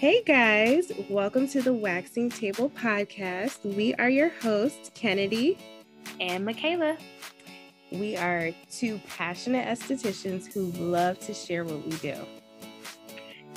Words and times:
Hey 0.00 0.22
guys, 0.22 0.90
welcome 1.10 1.46
to 1.48 1.60
the 1.60 1.74
Waxing 1.74 2.30
Table 2.30 2.70
podcast. 2.70 3.62
We 3.76 3.92
are 3.96 4.08
your 4.08 4.30
hosts, 4.30 4.90
Kennedy 4.94 5.58
and 6.18 6.42
Michaela. 6.42 6.96
We 7.92 8.16
are 8.16 8.50
two 8.70 8.98
passionate 9.06 9.66
estheticians 9.68 10.50
who 10.50 10.72
love 10.82 11.18
to 11.18 11.34
share 11.34 11.64
what 11.64 11.84
we 11.84 11.92
do. 11.98 12.14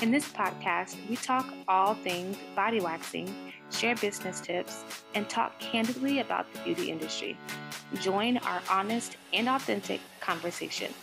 In 0.02 0.12
this 0.12 0.28
podcast, 0.34 0.98
we 1.08 1.16
talk 1.16 1.48
all 1.70 1.94
things 1.94 2.36
body 2.58 2.82
waxing, 2.82 3.34
share 3.72 3.96
business 3.96 4.42
tips, 4.42 4.84
and 5.16 5.30
talk 5.30 5.58
candidly 5.62 6.20
about 6.20 6.52
the 6.52 6.60
beauty 6.60 6.92
industry. 6.92 7.38
Join 8.02 8.38
our 8.40 8.62
honest 8.70 9.16
and 9.32 9.48
authentic 9.48 10.02
conversation. 10.20 10.94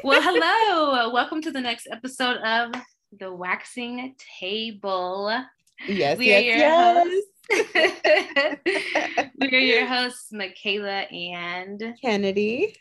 well, 0.04 0.22
hello. 0.22 1.10
Welcome 1.12 1.42
to 1.42 1.50
the 1.50 1.60
next 1.60 1.86
episode 1.90 2.38
of 2.38 2.72
The 3.18 3.30
Waxing 3.30 4.14
Table. 4.40 5.44
Yes, 5.86 6.16
we 6.16 6.28
yes, 6.28 6.40
are 6.40 6.46
your 6.46 6.56
yes. 6.56 7.24
hosts. 7.52 9.30
we 9.40 9.48
are 9.48 9.60
your 9.60 9.86
hosts, 9.86 10.32
Michaela 10.32 11.00
and 11.02 11.94
Kennedy. 12.00 12.74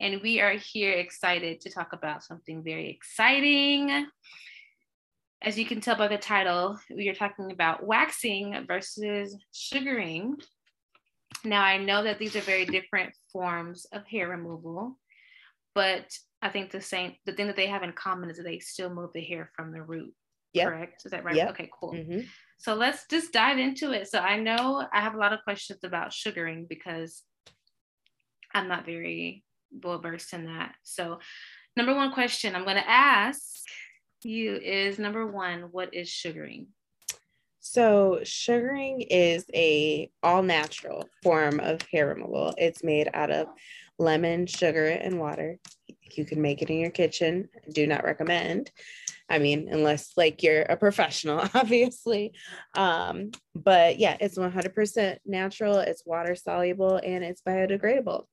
And 0.00 0.20
we 0.20 0.42
are 0.42 0.52
here 0.52 0.92
excited 0.92 1.62
to 1.62 1.70
talk 1.70 1.94
about 1.94 2.24
something 2.24 2.62
very 2.62 2.90
exciting. 2.90 4.06
As 5.40 5.58
you 5.58 5.64
can 5.64 5.80
tell 5.80 5.96
by 5.96 6.08
the 6.08 6.18
title, 6.18 6.78
we 6.94 7.08
are 7.08 7.14
talking 7.14 7.52
about 7.52 7.86
waxing 7.86 8.66
versus 8.66 9.34
sugaring. 9.50 10.36
Now, 11.42 11.62
I 11.62 11.78
know 11.78 12.02
that 12.02 12.18
these 12.18 12.36
are 12.36 12.40
very 12.40 12.66
different 12.66 13.14
forms 13.32 13.86
of 13.92 14.04
hair 14.04 14.28
removal, 14.28 14.98
but 15.74 16.12
I 16.42 16.48
think 16.48 16.70
the 16.70 16.80
same 16.80 17.14
the 17.26 17.32
thing 17.32 17.46
that 17.46 17.56
they 17.56 17.66
have 17.66 17.82
in 17.82 17.92
common 17.92 18.30
is 18.30 18.38
that 18.38 18.44
they 18.44 18.58
still 18.58 18.90
move 18.90 19.10
the 19.14 19.22
hair 19.22 19.50
from 19.54 19.72
the 19.72 19.82
root. 19.82 20.12
Yep. 20.52 20.68
Correct? 20.68 21.02
Is 21.04 21.12
that 21.12 21.24
right? 21.24 21.36
Yep. 21.36 21.50
Okay, 21.50 21.70
cool. 21.78 21.92
Mm-hmm. 21.92 22.20
So 22.58 22.74
let's 22.74 23.06
just 23.08 23.32
dive 23.32 23.58
into 23.58 23.92
it. 23.92 24.08
So 24.08 24.18
I 24.18 24.38
know 24.38 24.86
I 24.92 25.00
have 25.00 25.14
a 25.14 25.18
lot 25.18 25.32
of 25.32 25.44
questions 25.44 25.80
about 25.84 26.12
sugaring 26.12 26.66
because 26.68 27.22
I'm 28.52 28.68
not 28.68 28.84
very 28.84 29.44
well 29.70 30.00
versed 30.00 30.32
in 30.32 30.46
that. 30.46 30.74
So 30.82 31.20
number 31.76 31.94
one 31.94 32.12
question 32.12 32.54
I'm 32.54 32.64
going 32.64 32.76
to 32.76 32.90
ask 32.90 33.62
you 34.24 34.56
is 34.56 34.98
number 34.98 35.26
one, 35.26 35.68
what 35.70 35.94
is 35.94 36.08
sugaring? 36.08 36.66
So 37.60 38.20
sugaring 38.24 39.02
is 39.02 39.44
a 39.54 40.10
all 40.22 40.42
natural 40.42 41.08
form 41.22 41.60
of 41.60 41.80
hair 41.92 42.08
removal. 42.08 42.54
It's 42.56 42.82
made 42.82 43.08
out 43.14 43.30
of 43.30 43.46
lemon, 43.98 44.46
sugar, 44.46 44.86
and 44.86 45.20
water. 45.20 45.58
You 46.16 46.24
can 46.24 46.40
make 46.40 46.62
it 46.62 46.70
in 46.70 46.78
your 46.78 46.90
kitchen. 46.90 47.48
Do 47.72 47.86
not 47.86 48.04
recommend. 48.04 48.70
I 49.28 49.38
mean, 49.38 49.68
unless 49.70 50.12
like 50.16 50.42
you're 50.42 50.62
a 50.62 50.76
professional, 50.76 51.48
obviously. 51.54 52.32
Um, 52.74 53.30
but 53.54 53.98
yeah, 53.98 54.16
it's 54.20 54.36
100% 54.36 55.18
natural, 55.24 55.78
it's 55.78 56.04
water 56.04 56.34
soluble, 56.34 57.00
and 57.02 57.22
it's 57.22 57.42
biodegradable. 57.42 58.24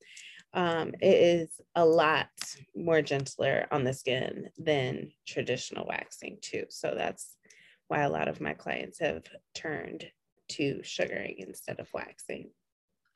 Um, 0.53 0.93
it 1.01 1.05
is 1.05 1.61
a 1.75 1.85
lot 1.85 2.29
more 2.75 3.01
gentler 3.01 3.67
on 3.69 3.83
the 3.83 3.93
skin 3.93 4.49
than 4.57 5.11
traditional 5.27 5.85
waxing, 5.85 6.39
too. 6.41 6.65
So 6.69 6.93
that's 6.97 7.35
why 7.89 8.01
a 8.01 8.09
lot 8.09 8.27
of 8.27 8.41
my 8.41 8.53
clients 8.53 8.99
have 8.99 9.23
turned 9.53 10.05
to 10.49 10.81
sugaring 10.83 11.35
instead 11.39 11.79
of 11.79 11.89
waxing. 11.93 12.49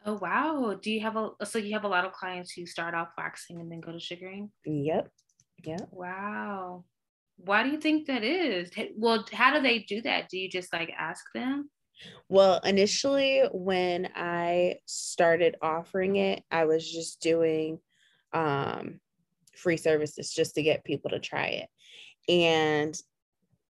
Oh 0.06 0.16
wow. 0.16 0.78
Do 0.82 0.92
you 0.92 1.02
have 1.02 1.16
a 1.16 1.30
so 1.46 1.60
you 1.60 1.74
have 1.74 1.84
a 1.84 1.90
lot 1.90 2.06
of 2.06 2.14
clients 2.14 2.52
who 2.54 2.66
start 2.66 2.96
off 2.96 3.10
waxing 3.18 3.60
and 3.60 3.72
then 3.72 3.82
go 3.82 3.92
to 3.92 4.00
sugaring? 4.00 4.52
Yep. 4.66 5.10
Yep. 5.64 5.90
Wow. 5.92 6.86
Why 7.38 7.64
do 7.64 7.70
you 7.70 7.80
think 7.80 8.08
that 8.08 8.23
is? 8.23 8.72
Well, 8.95 9.26
how 9.32 9.54
do 9.54 9.61
they 9.61 9.80
do 9.80 10.02
that? 10.02 10.30
Do 10.30 10.38
you 10.38 10.50
just 10.50 10.73
like 10.73 10.92
ask 10.98 11.23
them? 11.36 11.70
Well, 12.30 12.60
initially 12.64 13.44
when 13.52 14.10
I 14.16 14.76
started 14.86 15.56
offering 15.61 16.16
it, 16.16 16.44
I 16.50 16.66
was 16.66 16.90
just 16.90 17.22
doing 17.22 17.80
um 18.34 19.00
free 19.56 19.78
services 19.78 20.34
just 20.34 20.56
to 20.56 20.64
get 20.64 20.84
people 20.84 21.11
to 21.11 21.20
try 21.20 21.48
it. 21.48 21.70
And 22.28 22.95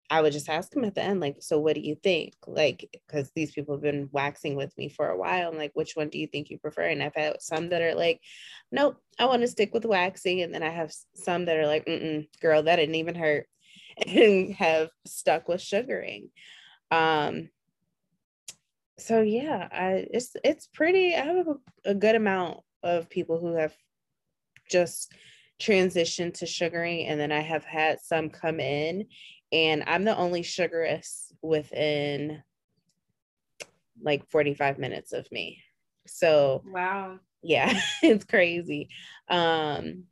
I 0.09 0.21
would 0.21 0.33
just 0.33 0.49
ask 0.49 0.71
them 0.71 0.83
at 0.83 0.95
the 0.95 1.01
end, 1.01 1.19
like, 1.19 1.37
so 1.39 1.59
what 1.59 1.75
do 1.75 1.81
you 1.81 1.95
think? 1.95 2.33
Like, 2.45 3.01
because 3.07 3.31
these 3.31 3.51
people 3.51 3.75
have 3.75 3.81
been 3.81 4.09
waxing 4.11 4.55
with 4.55 4.77
me 4.77 4.89
for 4.89 5.09
a 5.09 5.17
while. 5.17 5.49
I'm 5.49 5.57
like, 5.57 5.71
which 5.73 5.95
one 5.95 6.09
do 6.09 6.19
you 6.19 6.27
think 6.27 6.49
you 6.49 6.59
prefer? 6.59 6.83
And 6.83 7.01
I've 7.01 7.15
had 7.15 7.41
some 7.41 7.69
that 7.69 7.81
are 7.81 7.95
like, 7.95 8.19
nope, 8.71 8.97
I 9.17 9.25
want 9.25 9.41
to 9.41 9.47
stick 9.47 9.73
with 9.73 9.85
waxing. 9.85 10.41
And 10.41 10.53
then 10.53 10.61
I 10.61 10.69
have 10.69 10.93
some 11.15 11.45
that 11.45 11.57
are 11.57 11.67
like, 11.67 11.85
girl, 12.41 12.63
that 12.63 12.75
didn't 12.75 12.95
even 12.95 13.15
hurt 13.15 13.47
and 14.07 14.53
have 14.55 14.89
stuck 15.05 15.47
with 15.47 15.61
sugaring. 15.61 16.29
Um, 16.91 17.49
so 18.99 19.21
yeah, 19.21 19.67
I 19.71 20.07
it's 20.11 20.35
it's 20.43 20.67
pretty, 20.67 21.15
I 21.15 21.25
have 21.25 21.47
a, 21.47 21.55
a 21.91 21.95
good 21.95 22.15
amount 22.15 22.59
of 22.83 23.09
people 23.09 23.39
who 23.39 23.55
have 23.55 23.73
just 24.69 25.11
transitioned 25.59 26.33
to 26.35 26.45
sugaring 26.45 27.07
and 27.07 27.19
then 27.19 27.31
I 27.31 27.41
have 27.41 27.63
had 27.63 27.99
some 28.01 28.29
come 28.29 28.59
in 28.59 29.05
and 29.51 29.83
I'm 29.87 30.03
the 30.03 30.17
only 30.17 30.41
sugarist 30.41 31.33
within 31.41 32.43
like 34.01 34.29
45 34.29 34.79
minutes 34.79 35.13
of 35.13 35.31
me. 35.31 35.61
So 36.07 36.63
wow. 36.65 37.19
Yeah, 37.41 37.73
it's 38.03 38.25
crazy. 38.25 38.89
Um 39.29 40.05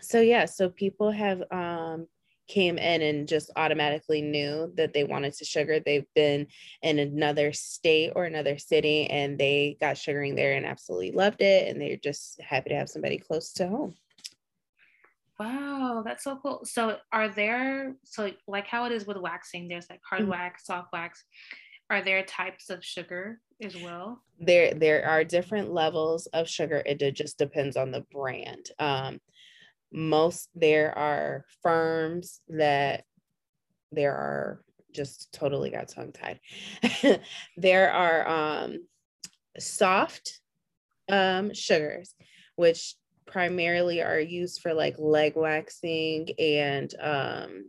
so 0.00 0.20
yeah, 0.20 0.44
so 0.44 0.68
people 0.68 1.10
have 1.10 1.42
um 1.50 2.06
came 2.46 2.76
in 2.76 3.00
and 3.00 3.26
just 3.26 3.50
automatically 3.56 4.20
knew 4.20 4.72
that 4.76 4.92
they 4.92 5.04
wanted 5.04 5.32
to 5.32 5.44
sugar. 5.44 5.80
They've 5.80 6.06
been 6.14 6.46
in 6.82 6.98
another 6.98 7.52
state 7.52 8.12
or 8.14 8.24
another 8.24 8.58
city 8.58 9.06
and 9.06 9.38
they 9.38 9.78
got 9.80 9.96
sugaring 9.96 10.34
there 10.34 10.54
and 10.54 10.66
absolutely 10.66 11.12
loved 11.12 11.40
it. 11.40 11.68
And 11.68 11.80
they're 11.80 11.96
just 11.96 12.40
happy 12.42 12.70
to 12.70 12.76
have 12.76 12.90
somebody 12.90 13.18
close 13.18 13.52
to 13.54 13.68
home. 13.68 13.94
Wow, 15.38 16.02
that's 16.04 16.22
so 16.24 16.38
cool. 16.40 16.60
So 16.64 16.98
are 17.12 17.28
there 17.28 17.96
so 18.04 18.30
like 18.46 18.66
how 18.66 18.84
it 18.84 18.92
is 18.92 19.06
with 19.06 19.16
waxing, 19.16 19.68
there's 19.68 19.90
like 19.90 20.00
hard 20.08 20.22
mm-hmm. 20.22 20.30
wax, 20.30 20.66
soft 20.66 20.88
wax. 20.92 21.24
Are 21.90 22.02
there 22.02 22.22
types 22.22 22.70
of 22.70 22.84
sugar 22.84 23.40
as 23.62 23.74
well? 23.76 24.22
There 24.38 24.74
there 24.74 25.06
are 25.06 25.24
different 25.24 25.72
levels 25.72 26.26
of 26.26 26.48
sugar. 26.48 26.82
It 26.86 26.98
just 27.14 27.36
depends 27.36 27.76
on 27.76 27.90
the 27.90 28.04
brand. 28.12 28.70
Um 28.78 29.20
most 29.92 30.48
there 30.54 30.96
are 30.96 31.44
firms 31.62 32.40
that 32.48 33.04
there 33.92 34.12
are 34.12 34.62
just 34.92 35.32
totally 35.32 35.70
got 35.70 35.88
tongue 35.88 36.12
tied. 36.12 36.38
there 37.56 37.92
are 37.92 38.28
um 38.28 38.86
soft 39.58 40.40
um 41.10 41.52
sugars 41.52 42.14
which 42.56 42.94
primarily 43.34 44.00
are 44.00 44.20
used 44.20 44.60
for 44.60 44.72
like 44.72 44.94
leg 44.96 45.32
waxing 45.34 46.28
and 46.38 46.94
um, 47.00 47.64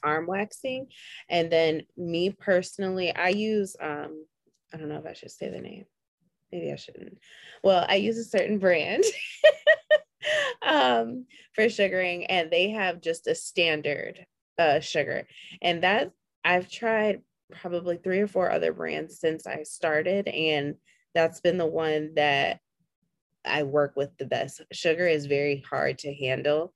arm 0.00 0.28
waxing. 0.28 0.86
And 1.28 1.50
then 1.50 1.82
me 1.96 2.30
personally, 2.30 3.12
I 3.12 3.30
use, 3.30 3.74
um, 3.80 4.24
I 4.72 4.76
don't 4.76 4.88
know 4.88 4.98
if 4.98 5.06
I 5.06 5.14
should 5.14 5.32
say 5.32 5.48
the 5.48 5.58
name. 5.58 5.86
Maybe 6.52 6.70
I 6.70 6.76
shouldn't. 6.76 7.18
Well, 7.64 7.84
I 7.88 7.96
use 7.96 8.16
a 8.16 8.22
certain 8.22 8.60
brand 8.60 9.02
um, 10.62 11.26
for 11.52 11.68
sugaring, 11.68 12.26
and 12.26 12.48
they 12.48 12.70
have 12.70 13.00
just 13.00 13.26
a 13.26 13.34
standard 13.34 14.24
uh, 14.56 14.78
sugar. 14.78 15.26
And 15.60 15.82
that 15.82 16.12
I've 16.44 16.70
tried 16.70 17.22
probably 17.50 17.96
three 17.96 18.20
or 18.20 18.28
four 18.28 18.52
other 18.52 18.72
brands 18.72 19.18
since 19.18 19.48
I 19.48 19.64
started, 19.64 20.28
and 20.28 20.76
that's 21.12 21.40
been 21.40 21.58
the 21.58 21.66
one 21.66 22.12
that 22.14 22.60
I 23.44 23.62
work 23.64 23.94
with 23.96 24.16
the 24.18 24.26
best. 24.26 24.62
Sugar 24.72 25.06
is 25.06 25.26
very 25.26 25.64
hard 25.68 25.98
to 26.00 26.14
handle. 26.14 26.74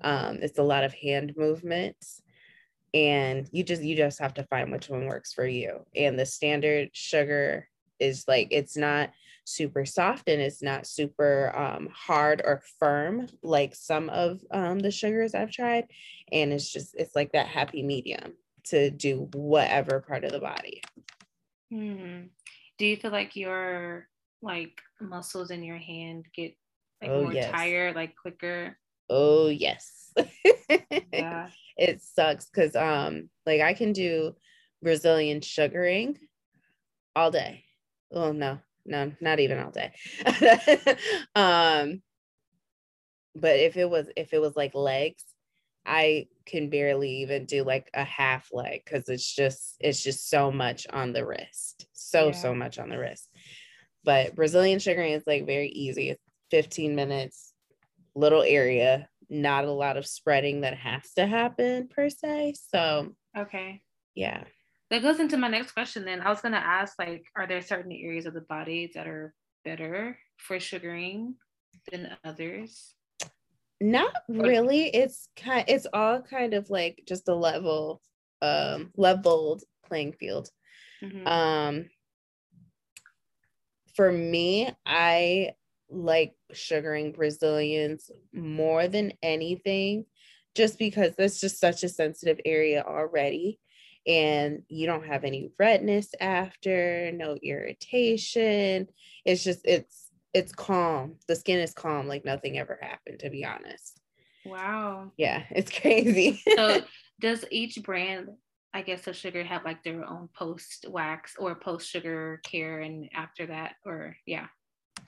Um, 0.00 0.38
it's 0.42 0.58
a 0.58 0.64
lot 0.64 0.84
of 0.84 0.94
hand 0.94 1.34
movements 1.36 2.22
and 2.94 3.48
you 3.52 3.64
just 3.64 3.82
you 3.82 3.96
just 3.96 4.18
have 4.18 4.34
to 4.34 4.44
find 4.44 4.70
which 4.70 4.88
one 4.88 5.06
works 5.06 5.32
for 5.32 5.46
you. 5.46 5.84
And 5.96 6.18
the 6.18 6.26
standard 6.26 6.90
sugar 6.92 7.68
is 7.98 8.24
like 8.28 8.48
it's 8.50 8.76
not 8.76 9.10
super 9.44 9.84
soft 9.84 10.28
and 10.28 10.40
it's 10.40 10.62
not 10.62 10.86
super 10.86 11.52
um, 11.56 11.88
hard 11.92 12.42
or 12.44 12.62
firm 12.78 13.28
like 13.42 13.74
some 13.74 14.08
of 14.10 14.40
um, 14.50 14.78
the 14.78 14.90
sugars 14.90 15.34
I've 15.34 15.50
tried. 15.50 15.86
And 16.30 16.52
it's 16.52 16.70
just 16.70 16.94
it's 16.94 17.16
like 17.16 17.32
that 17.32 17.46
happy 17.46 17.82
medium 17.82 18.34
to 18.64 18.90
do 18.90 19.28
whatever 19.32 20.00
part 20.00 20.24
of 20.24 20.32
the 20.32 20.40
body. 20.40 20.82
Hmm. 21.70 22.24
Do 22.78 22.86
you 22.86 22.96
feel 22.96 23.10
like 23.10 23.36
you're 23.36 24.08
like 24.42 24.80
muscles 25.02 25.50
in 25.50 25.62
your 25.62 25.78
hand 25.78 26.26
get 26.34 26.54
like 27.00 27.10
oh, 27.10 27.24
more 27.24 27.32
yes. 27.32 27.50
tired, 27.50 27.94
like 27.94 28.16
quicker? 28.16 28.76
Oh 29.10 29.48
yes. 29.48 30.12
yeah. 31.12 31.48
It 31.76 32.00
sucks 32.02 32.46
because 32.46 32.76
um 32.76 33.28
like 33.46 33.60
I 33.60 33.74
can 33.74 33.92
do 33.92 34.34
Brazilian 34.82 35.40
sugaring 35.40 36.18
all 37.16 37.30
day. 37.30 37.64
Oh 38.12 38.32
no, 38.32 38.58
no, 38.84 39.12
not 39.20 39.40
even 39.40 39.58
all 39.58 39.70
day. 39.70 39.92
um 41.34 42.02
but 43.34 43.58
if 43.58 43.76
it 43.76 43.88
was 43.88 44.08
if 44.16 44.32
it 44.32 44.40
was 44.40 44.56
like 44.56 44.74
legs, 44.74 45.24
I 45.84 46.28
can 46.46 46.70
barely 46.70 47.22
even 47.22 47.46
do 47.46 47.64
like 47.64 47.90
a 47.94 48.04
half 48.04 48.50
leg 48.52 48.82
because 48.84 49.08
it's 49.08 49.34
just 49.34 49.76
it's 49.80 50.02
just 50.02 50.28
so 50.28 50.52
much 50.52 50.86
on 50.92 51.12
the 51.12 51.24
wrist. 51.24 51.86
So 51.92 52.26
yeah. 52.26 52.32
so 52.32 52.54
much 52.54 52.78
on 52.78 52.88
the 52.88 52.98
wrist. 52.98 53.28
But 54.04 54.34
Brazilian 54.34 54.78
sugaring 54.78 55.12
is 55.12 55.22
like 55.26 55.46
very 55.46 55.68
easy. 55.68 56.10
It's 56.10 56.22
15 56.50 56.94
minutes, 56.94 57.52
little 58.14 58.42
area, 58.42 59.08
not 59.28 59.64
a 59.64 59.70
lot 59.70 59.96
of 59.96 60.06
spreading 60.06 60.60
that 60.60 60.76
has 60.76 61.12
to 61.14 61.26
happen 61.26 61.88
per 61.88 62.08
se. 62.10 62.54
So 62.68 63.14
okay. 63.36 63.82
Yeah. 64.14 64.44
That 64.90 65.02
goes 65.02 65.20
into 65.20 65.38
my 65.38 65.48
next 65.48 65.72
question 65.72 66.04
then. 66.04 66.20
I 66.20 66.28
was 66.28 66.40
gonna 66.40 66.58
ask 66.58 66.98
like, 66.98 67.24
are 67.36 67.46
there 67.46 67.62
certain 67.62 67.92
areas 67.92 68.26
of 68.26 68.34
the 68.34 68.42
body 68.42 68.92
that 68.94 69.06
are 69.06 69.34
better 69.64 70.18
for 70.36 70.60
sugaring 70.60 71.36
than 71.90 72.16
others? 72.24 72.94
Not 73.80 74.14
really. 74.28 74.94
It's 74.94 75.28
kind 75.36 75.64
it's 75.66 75.86
all 75.92 76.20
kind 76.22 76.54
of 76.54 76.70
like 76.70 77.02
just 77.08 77.28
a 77.28 77.34
level 77.34 78.00
um 78.42 78.92
leveled 78.96 79.62
playing 79.86 80.12
field. 80.12 80.50
Mm-hmm. 81.02 81.26
Um 81.26 81.86
for 83.94 84.10
me, 84.10 84.70
I 84.86 85.52
like 85.90 86.34
sugaring 86.52 87.12
Brazilians 87.12 88.10
more 88.32 88.88
than 88.88 89.12
anything, 89.22 90.06
just 90.54 90.78
because 90.78 91.14
that's 91.16 91.40
just 91.40 91.60
such 91.60 91.82
a 91.82 91.88
sensitive 91.88 92.40
area 92.44 92.84
already. 92.86 93.58
And 94.06 94.62
you 94.68 94.86
don't 94.86 95.06
have 95.06 95.24
any 95.24 95.50
redness 95.58 96.08
after, 96.20 97.12
no 97.12 97.36
irritation. 97.42 98.88
It's 99.24 99.44
just, 99.44 99.60
it's, 99.64 100.10
it's 100.34 100.52
calm. 100.52 101.16
The 101.28 101.36
skin 101.36 101.60
is 101.60 101.72
calm, 101.72 102.08
like 102.08 102.24
nothing 102.24 102.58
ever 102.58 102.78
happened, 102.80 103.20
to 103.20 103.30
be 103.30 103.44
honest. 103.44 104.00
Wow. 104.44 105.12
Yeah, 105.16 105.44
it's 105.50 105.70
crazy. 105.80 106.42
so, 106.56 106.82
does 107.20 107.44
each 107.50 107.80
brand 107.82 108.30
I 108.74 108.82
guess 108.82 109.02
the 109.02 109.12
sugar 109.12 109.44
have 109.44 109.64
like 109.64 109.82
their 109.84 110.04
own 110.08 110.28
post 110.34 110.86
wax 110.88 111.34
or 111.38 111.54
post 111.54 111.88
sugar 111.88 112.40
care 112.44 112.80
and 112.80 113.08
after 113.14 113.46
that 113.46 113.74
or 113.84 114.16
yeah. 114.26 114.46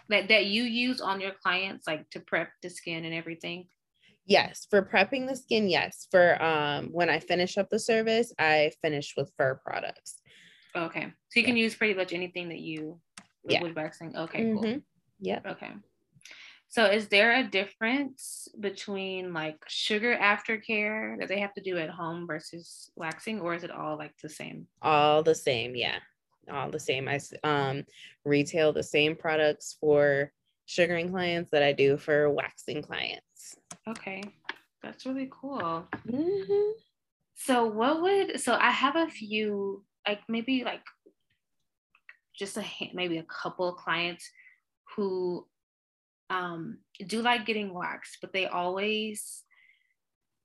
That 0.08 0.28
that 0.28 0.46
you 0.46 0.64
use 0.64 1.00
on 1.00 1.20
your 1.20 1.32
clients 1.42 1.86
like 1.86 2.08
to 2.10 2.20
prep 2.20 2.50
the 2.62 2.68
skin 2.68 3.04
and 3.04 3.14
everything? 3.14 3.66
Yes 4.26 4.66
for 4.68 4.82
prepping 4.82 5.28
the 5.28 5.36
skin 5.36 5.68
yes. 5.68 6.08
For 6.10 6.42
um 6.42 6.88
when 6.92 7.08
I 7.08 7.20
finish 7.20 7.56
up 7.56 7.70
the 7.70 7.78
service 7.78 8.32
I 8.38 8.72
finish 8.82 9.14
with 9.16 9.32
fur 9.38 9.60
products. 9.64 10.20
Okay. 10.76 11.12
So 11.30 11.40
you 11.40 11.42
yeah. 11.42 11.46
can 11.46 11.56
use 11.56 11.74
pretty 11.74 11.94
much 11.94 12.12
anything 12.12 12.48
that 12.50 12.60
you 12.60 13.00
yeah. 13.48 13.62
waxing 13.74 14.16
okay 14.16 14.42
mm-hmm. 14.42 14.62
cool 14.62 14.80
yeah 15.20 15.40
okay 15.46 15.70
so 16.74 16.86
is 16.86 17.06
there 17.06 17.36
a 17.36 17.44
difference 17.44 18.48
between 18.58 19.32
like 19.32 19.58
sugar 19.68 20.18
aftercare 20.20 21.16
that 21.20 21.28
they 21.28 21.38
have 21.38 21.54
to 21.54 21.60
do 21.60 21.78
at 21.78 21.88
home 21.88 22.26
versus 22.26 22.90
waxing 22.96 23.38
or 23.38 23.54
is 23.54 23.62
it 23.62 23.70
all 23.70 23.96
like 23.96 24.10
the 24.20 24.28
same? 24.28 24.66
All 24.82 25.22
the 25.22 25.36
same, 25.36 25.76
yeah. 25.76 25.98
All 26.50 26.72
the 26.72 26.80
same. 26.80 27.08
I 27.08 27.20
um 27.44 27.84
retail 28.24 28.72
the 28.72 28.82
same 28.82 29.14
products 29.14 29.76
for 29.80 30.32
sugaring 30.66 31.10
clients 31.10 31.52
that 31.52 31.62
I 31.62 31.72
do 31.72 31.96
for 31.96 32.28
waxing 32.28 32.82
clients. 32.82 33.54
Okay. 33.88 34.24
That's 34.82 35.06
really 35.06 35.30
cool. 35.30 35.86
Mm-hmm. 36.08 36.70
So 37.36 37.66
what 37.66 38.02
would 38.02 38.40
so 38.40 38.54
I 38.54 38.72
have 38.72 38.96
a 38.96 39.06
few 39.06 39.84
like 40.08 40.22
maybe 40.28 40.64
like 40.64 40.82
just 42.36 42.56
a 42.56 42.64
maybe 42.94 43.18
a 43.18 43.26
couple 43.42 43.72
clients 43.74 44.28
who 44.96 45.46
um, 46.34 46.78
do 47.06 47.22
like 47.22 47.46
getting 47.46 47.72
waxed, 47.72 48.18
but 48.20 48.32
they 48.32 48.46
always 48.46 49.42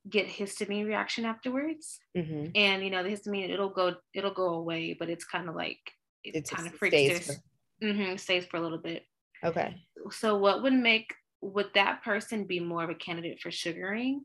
get 0.09 0.27
histamine 0.27 0.85
reaction 0.85 1.25
afterwards. 1.25 1.99
Mm-hmm. 2.17 2.51
And 2.55 2.83
you 2.83 2.89
know, 2.89 3.03
the 3.03 3.09
histamine 3.09 3.49
it'll 3.49 3.69
go 3.69 3.95
it'll 4.13 4.33
go 4.33 4.53
away, 4.53 4.95
but 4.97 5.09
it's 5.09 5.25
kind 5.25 5.49
of 5.49 5.55
like 5.55 5.79
it, 6.23 6.35
it 6.35 6.49
kind 6.49 6.67
of 6.67 6.73
freaks 6.75 6.95
stays 6.95 7.27
for... 7.27 7.85
mm-hmm, 7.85 8.15
stays 8.17 8.45
for 8.45 8.57
a 8.57 8.61
little 8.61 8.77
bit. 8.77 9.03
Okay. 9.43 9.75
So 10.11 10.37
what 10.37 10.63
would 10.63 10.73
make 10.73 11.13
would 11.41 11.69
that 11.73 12.03
person 12.03 12.45
be 12.45 12.59
more 12.59 12.83
of 12.83 12.89
a 12.89 12.95
candidate 12.95 13.39
for 13.39 13.51
sugaring? 13.51 14.23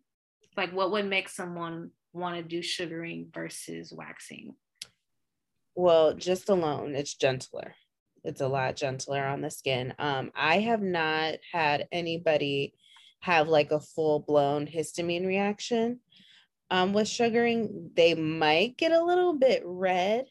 Like 0.57 0.73
what 0.73 0.91
would 0.93 1.07
make 1.07 1.29
someone 1.29 1.91
want 2.13 2.37
to 2.37 2.43
do 2.43 2.63
sugaring 2.63 3.29
versus 3.33 3.93
waxing? 3.93 4.55
Well, 5.77 6.15
just 6.15 6.49
alone, 6.49 6.95
it's 6.95 7.15
gentler 7.15 7.75
it's 8.25 8.41
a 8.41 8.49
lot 8.49 8.77
gentler 8.77 9.25
on 9.25 9.43
the 9.43 9.51
skin. 9.51 9.95
Um, 9.99 10.33
I 10.35 10.61
have 10.61 10.83
not 10.83 11.35
had 11.53 11.87
anybody 11.93 12.75
have 13.21 13.49
like 13.49 13.71
a 13.71 13.81
full 13.81 14.21
blown 14.21 14.67
histamine 14.67 15.27
reaction 15.27 16.01
um, 16.71 16.93
with 16.93 17.09
sugaring. 17.09 17.91
They 17.95 18.15
might 18.15 18.77
get 18.77 18.93
a 18.93 19.05
little 19.05 19.35
bit 19.35 19.63
red, 19.65 20.25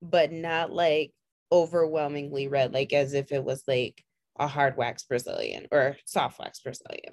but 0.00 0.32
not 0.32 0.72
like 0.72 1.12
overwhelmingly 1.50 2.48
red, 2.48 2.72
like 2.72 2.92
as 2.92 3.14
if 3.14 3.32
it 3.32 3.44
was 3.44 3.62
like 3.66 4.02
a 4.38 4.46
hard 4.46 4.76
wax 4.76 5.02
Brazilian 5.02 5.66
or 5.70 5.96
soft 6.04 6.38
wax 6.38 6.60
Brazilian. 6.60 7.12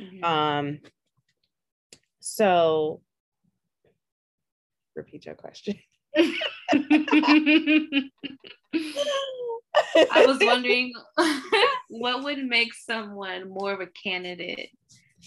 Mm-hmm. 0.00 0.24
Um, 0.24 0.78
so 2.20 3.00
repeat 4.94 5.24
your 5.26 5.34
question. 5.34 5.78
I 6.72 8.10
was 10.26 10.38
wondering 10.40 10.92
what 11.88 12.24
would 12.24 12.44
make 12.44 12.74
someone 12.74 13.48
more 13.48 13.72
of 13.72 13.80
a 13.80 13.86
candidate 13.86 14.70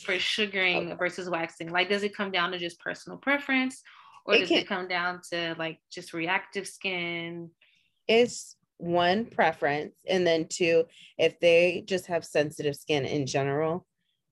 for 0.03 0.19
sugaring 0.19 0.95
versus 0.97 1.29
waxing? 1.29 1.71
Like, 1.71 1.89
does 1.89 2.03
it 2.03 2.15
come 2.15 2.31
down 2.31 2.51
to 2.51 2.57
just 2.57 2.79
personal 2.79 3.17
preference 3.17 3.81
or 4.25 4.35
it 4.35 4.39
does 4.39 4.49
can, 4.49 4.57
it 4.59 4.67
come 4.67 4.87
down 4.87 5.21
to 5.31 5.55
like 5.57 5.79
just 5.91 6.13
reactive 6.13 6.67
skin? 6.67 7.49
It's 8.07 8.55
one 8.77 9.25
preference, 9.25 9.95
and 10.07 10.25
then 10.25 10.47
two, 10.47 10.85
if 11.17 11.39
they 11.39 11.83
just 11.85 12.07
have 12.07 12.25
sensitive 12.25 12.75
skin 12.75 13.05
in 13.05 13.25
general 13.25 13.85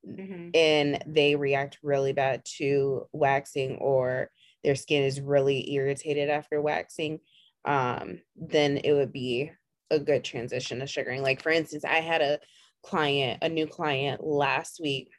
mm-hmm. 0.07 0.49
and 0.53 1.03
they 1.05 1.35
react 1.35 1.79
really 1.83 2.13
bad 2.13 2.43
to 2.57 3.07
waxing 3.11 3.77
or 3.77 4.31
their 4.67 4.75
skin 4.75 5.03
is 5.03 5.21
really 5.21 5.71
irritated 5.71 6.29
after 6.29 6.61
waxing, 6.61 7.21
um, 7.63 8.19
then 8.35 8.75
it 8.83 8.91
would 8.91 9.13
be 9.13 9.49
a 9.89 9.97
good 9.97 10.25
transition 10.25 10.79
to 10.79 10.87
sugaring. 10.87 11.21
Like 11.23 11.41
for 11.41 11.53
instance, 11.53 11.85
I 11.85 12.01
had 12.01 12.21
a 12.21 12.39
client, 12.83 13.39
a 13.41 13.47
new 13.47 13.65
client 13.65 14.21
last 14.21 14.81
week, 14.83 15.09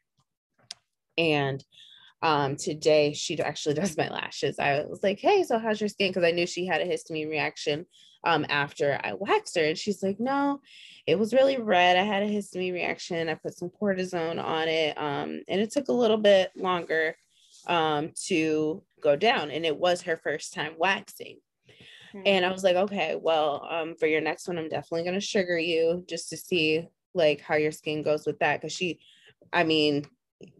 and 1.16 1.64
um 2.20 2.56
today 2.56 3.14
she 3.14 3.40
actually 3.40 3.74
does 3.80 3.96
my 3.96 4.10
lashes. 4.10 4.58
I 4.58 4.84
was 4.84 5.02
like, 5.02 5.18
hey, 5.18 5.44
so 5.44 5.58
how's 5.58 5.80
your 5.80 5.88
skin? 5.88 6.10
Because 6.10 6.24
I 6.24 6.32
knew 6.32 6.46
she 6.46 6.66
had 6.66 6.82
a 6.82 6.86
histamine 6.86 7.30
reaction 7.30 7.86
um 8.24 8.44
after 8.50 9.00
I 9.02 9.14
waxed 9.14 9.56
her. 9.56 9.64
And 9.64 9.78
she's 9.78 10.02
like, 10.02 10.20
no, 10.20 10.60
it 11.06 11.18
was 11.18 11.32
really 11.32 11.56
red. 11.56 11.96
I 11.96 12.02
had 12.02 12.22
a 12.22 12.28
histamine 12.28 12.74
reaction. 12.74 13.30
I 13.30 13.34
put 13.34 13.56
some 13.56 13.70
cortisone 13.70 14.44
on 14.44 14.68
it. 14.68 14.98
Um, 14.98 15.40
and 15.48 15.58
it 15.62 15.70
took 15.70 15.88
a 15.88 15.92
little 15.92 16.18
bit 16.18 16.50
longer 16.54 17.16
um 17.66 18.12
to 18.26 18.82
go 19.00 19.16
down. 19.16 19.50
And 19.50 19.64
it 19.64 19.76
was 19.76 20.02
her 20.02 20.16
first 20.16 20.54
time 20.54 20.74
waxing. 20.76 21.38
Mm-hmm. 22.14 22.22
And 22.24 22.46
I 22.46 22.52
was 22.52 22.64
like, 22.64 22.76
okay, 22.76 23.18
well, 23.20 23.66
um, 23.70 23.94
for 23.96 24.06
your 24.06 24.20
next 24.20 24.48
one, 24.48 24.58
I'm 24.58 24.68
definitely 24.68 25.04
gonna 25.04 25.20
sugar 25.20 25.58
you 25.58 26.04
just 26.08 26.30
to 26.30 26.36
see 26.36 26.86
like 27.14 27.40
how 27.40 27.56
your 27.56 27.72
skin 27.72 28.02
goes 28.02 28.26
with 28.26 28.38
that. 28.38 28.60
Cause 28.60 28.72
she, 28.72 29.00
I 29.52 29.64
mean, 29.64 30.04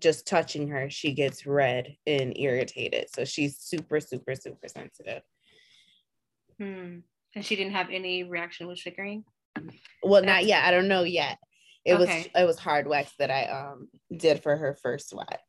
just 0.01 0.27
touching 0.27 0.69
her, 0.69 0.91
she 0.91 1.13
gets 1.13 1.47
red 1.47 1.97
and 2.07 2.37
irritated. 2.37 3.07
So 3.15 3.25
she's 3.25 3.59
super, 3.59 4.01
super, 4.01 4.35
super 4.35 4.69
sensitive. 4.69 5.23
Hmm. 6.59 6.99
And 7.35 7.45
she 7.45 7.57
didn't 7.57 7.73
have 7.73 7.91
any 7.91 8.25
reaction 8.25 8.67
with 8.67 8.79
sugaring? 8.79 9.25
Well, 10.03 10.23
not 10.23 10.45
yet. 10.45 10.65
I 10.65 10.71
don't 10.71 10.89
know 10.89 11.03
yet. 11.03 11.39
It 11.85 11.95
okay. 11.95 12.17
was 12.33 12.43
it 12.43 12.45
was 12.45 12.59
hard 12.59 12.87
wax 12.87 13.13
that 13.19 13.31
I 13.31 13.45
um 13.45 13.89
did 14.15 14.43
for 14.43 14.57
her 14.57 14.77
first 14.83 15.13
wax. 15.15 15.43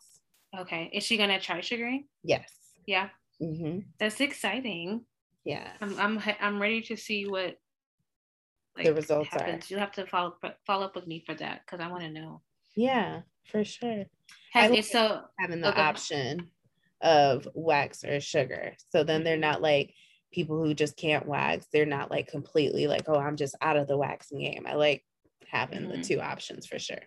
Okay. 0.58 0.90
Is 0.94 1.04
she 1.04 1.18
gonna 1.18 1.40
try 1.40 1.62
sugaring? 1.62 2.06
Yes. 2.24 2.52
Yeah. 2.90 3.10
Mm-hmm. 3.42 3.80
That's 4.00 4.20
exciting 4.20 5.06
yeah 5.46 5.70
i'm 5.82 6.00
i'm 6.00 6.22
i'm 6.40 6.62
ready 6.62 6.82
to 6.82 6.96
see 6.96 7.26
what 7.26 7.56
like, 8.78 8.86
the 8.86 8.94
results 8.94 9.30
happens. 9.30 9.66
are 9.66 9.68
you'll 9.74 9.80
have 9.80 9.92
to 9.92 10.06
follow 10.06 10.36
follow 10.66 10.86
up 10.86 10.96
with 10.96 11.08
me 11.08 11.24
for 11.26 11.34
that 11.36 11.62
because 11.66 11.84
i 11.84 11.90
want 11.90 12.04
to 12.04 12.12
know 12.12 12.42
yeah 12.76 13.22
for 13.46 13.64
sure 13.64 14.06
Has, 14.54 14.72
like 14.72 14.84
so 14.84 15.22
having 15.40 15.62
the 15.62 15.70
okay. 15.70 15.82
option 15.82 16.50
of 17.02 17.48
wax 17.54 18.04
or 18.04 18.20
sugar 18.20 18.74
so 18.90 19.04
then 19.04 19.24
they're 19.24 19.38
not 19.38 19.62
like 19.62 19.94
people 20.32 20.64
who 20.64 20.74
just 20.74 20.98
can't 20.98 21.26
wax 21.26 21.66
they're 21.74 21.86
not 21.86 22.12
like 22.12 22.28
completely 22.28 22.88
like 22.88 23.08
oh 23.08 23.18
i'm 23.18 23.38
just 23.38 23.56
out 23.62 23.78
of 23.78 23.88
the 23.88 23.98
waxing 23.98 24.40
game 24.40 24.66
i 24.68 24.76
like 24.76 25.04
having 25.48 25.82
mm-hmm. 25.82 26.02
the 26.02 26.04
two 26.04 26.20
options 26.20 26.68
for 26.68 26.78
sure 26.78 27.02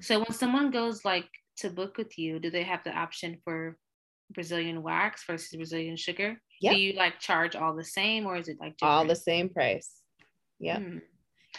so 0.00 0.18
when 0.18 0.32
someone 0.32 0.70
goes 0.70 1.04
like 1.04 1.28
to 1.56 1.70
book 1.70 1.96
with 1.96 2.18
you 2.18 2.40
do 2.40 2.50
they 2.50 2.64
have 2.64 2.82
the 2.84 2.90
option 2.90 3.38
for 3.44 3.76
brazilian 4.34 4.82
wax 4.82 5.24
versus 5.26 5.54
brazilian 5.56 5.96
sugar 5.96 6.36
do 6.60 6.76
you 6.76 6.92
like 6.92 7.18
charge 7.18 7.56
all 7.56 7.74
the 7.74 7.84
same 7.84 8.24
or 8.24 8.36
is 8.36 8.48
it 8.48 8.56
like 8.60 8.76
different? 8.76 8.94
all 8.94 9.04
the 9.04 9.16
same 9.16 9.48
price 9.48 9.90
yeah 10.60 10.78
mm. 10.78 11.00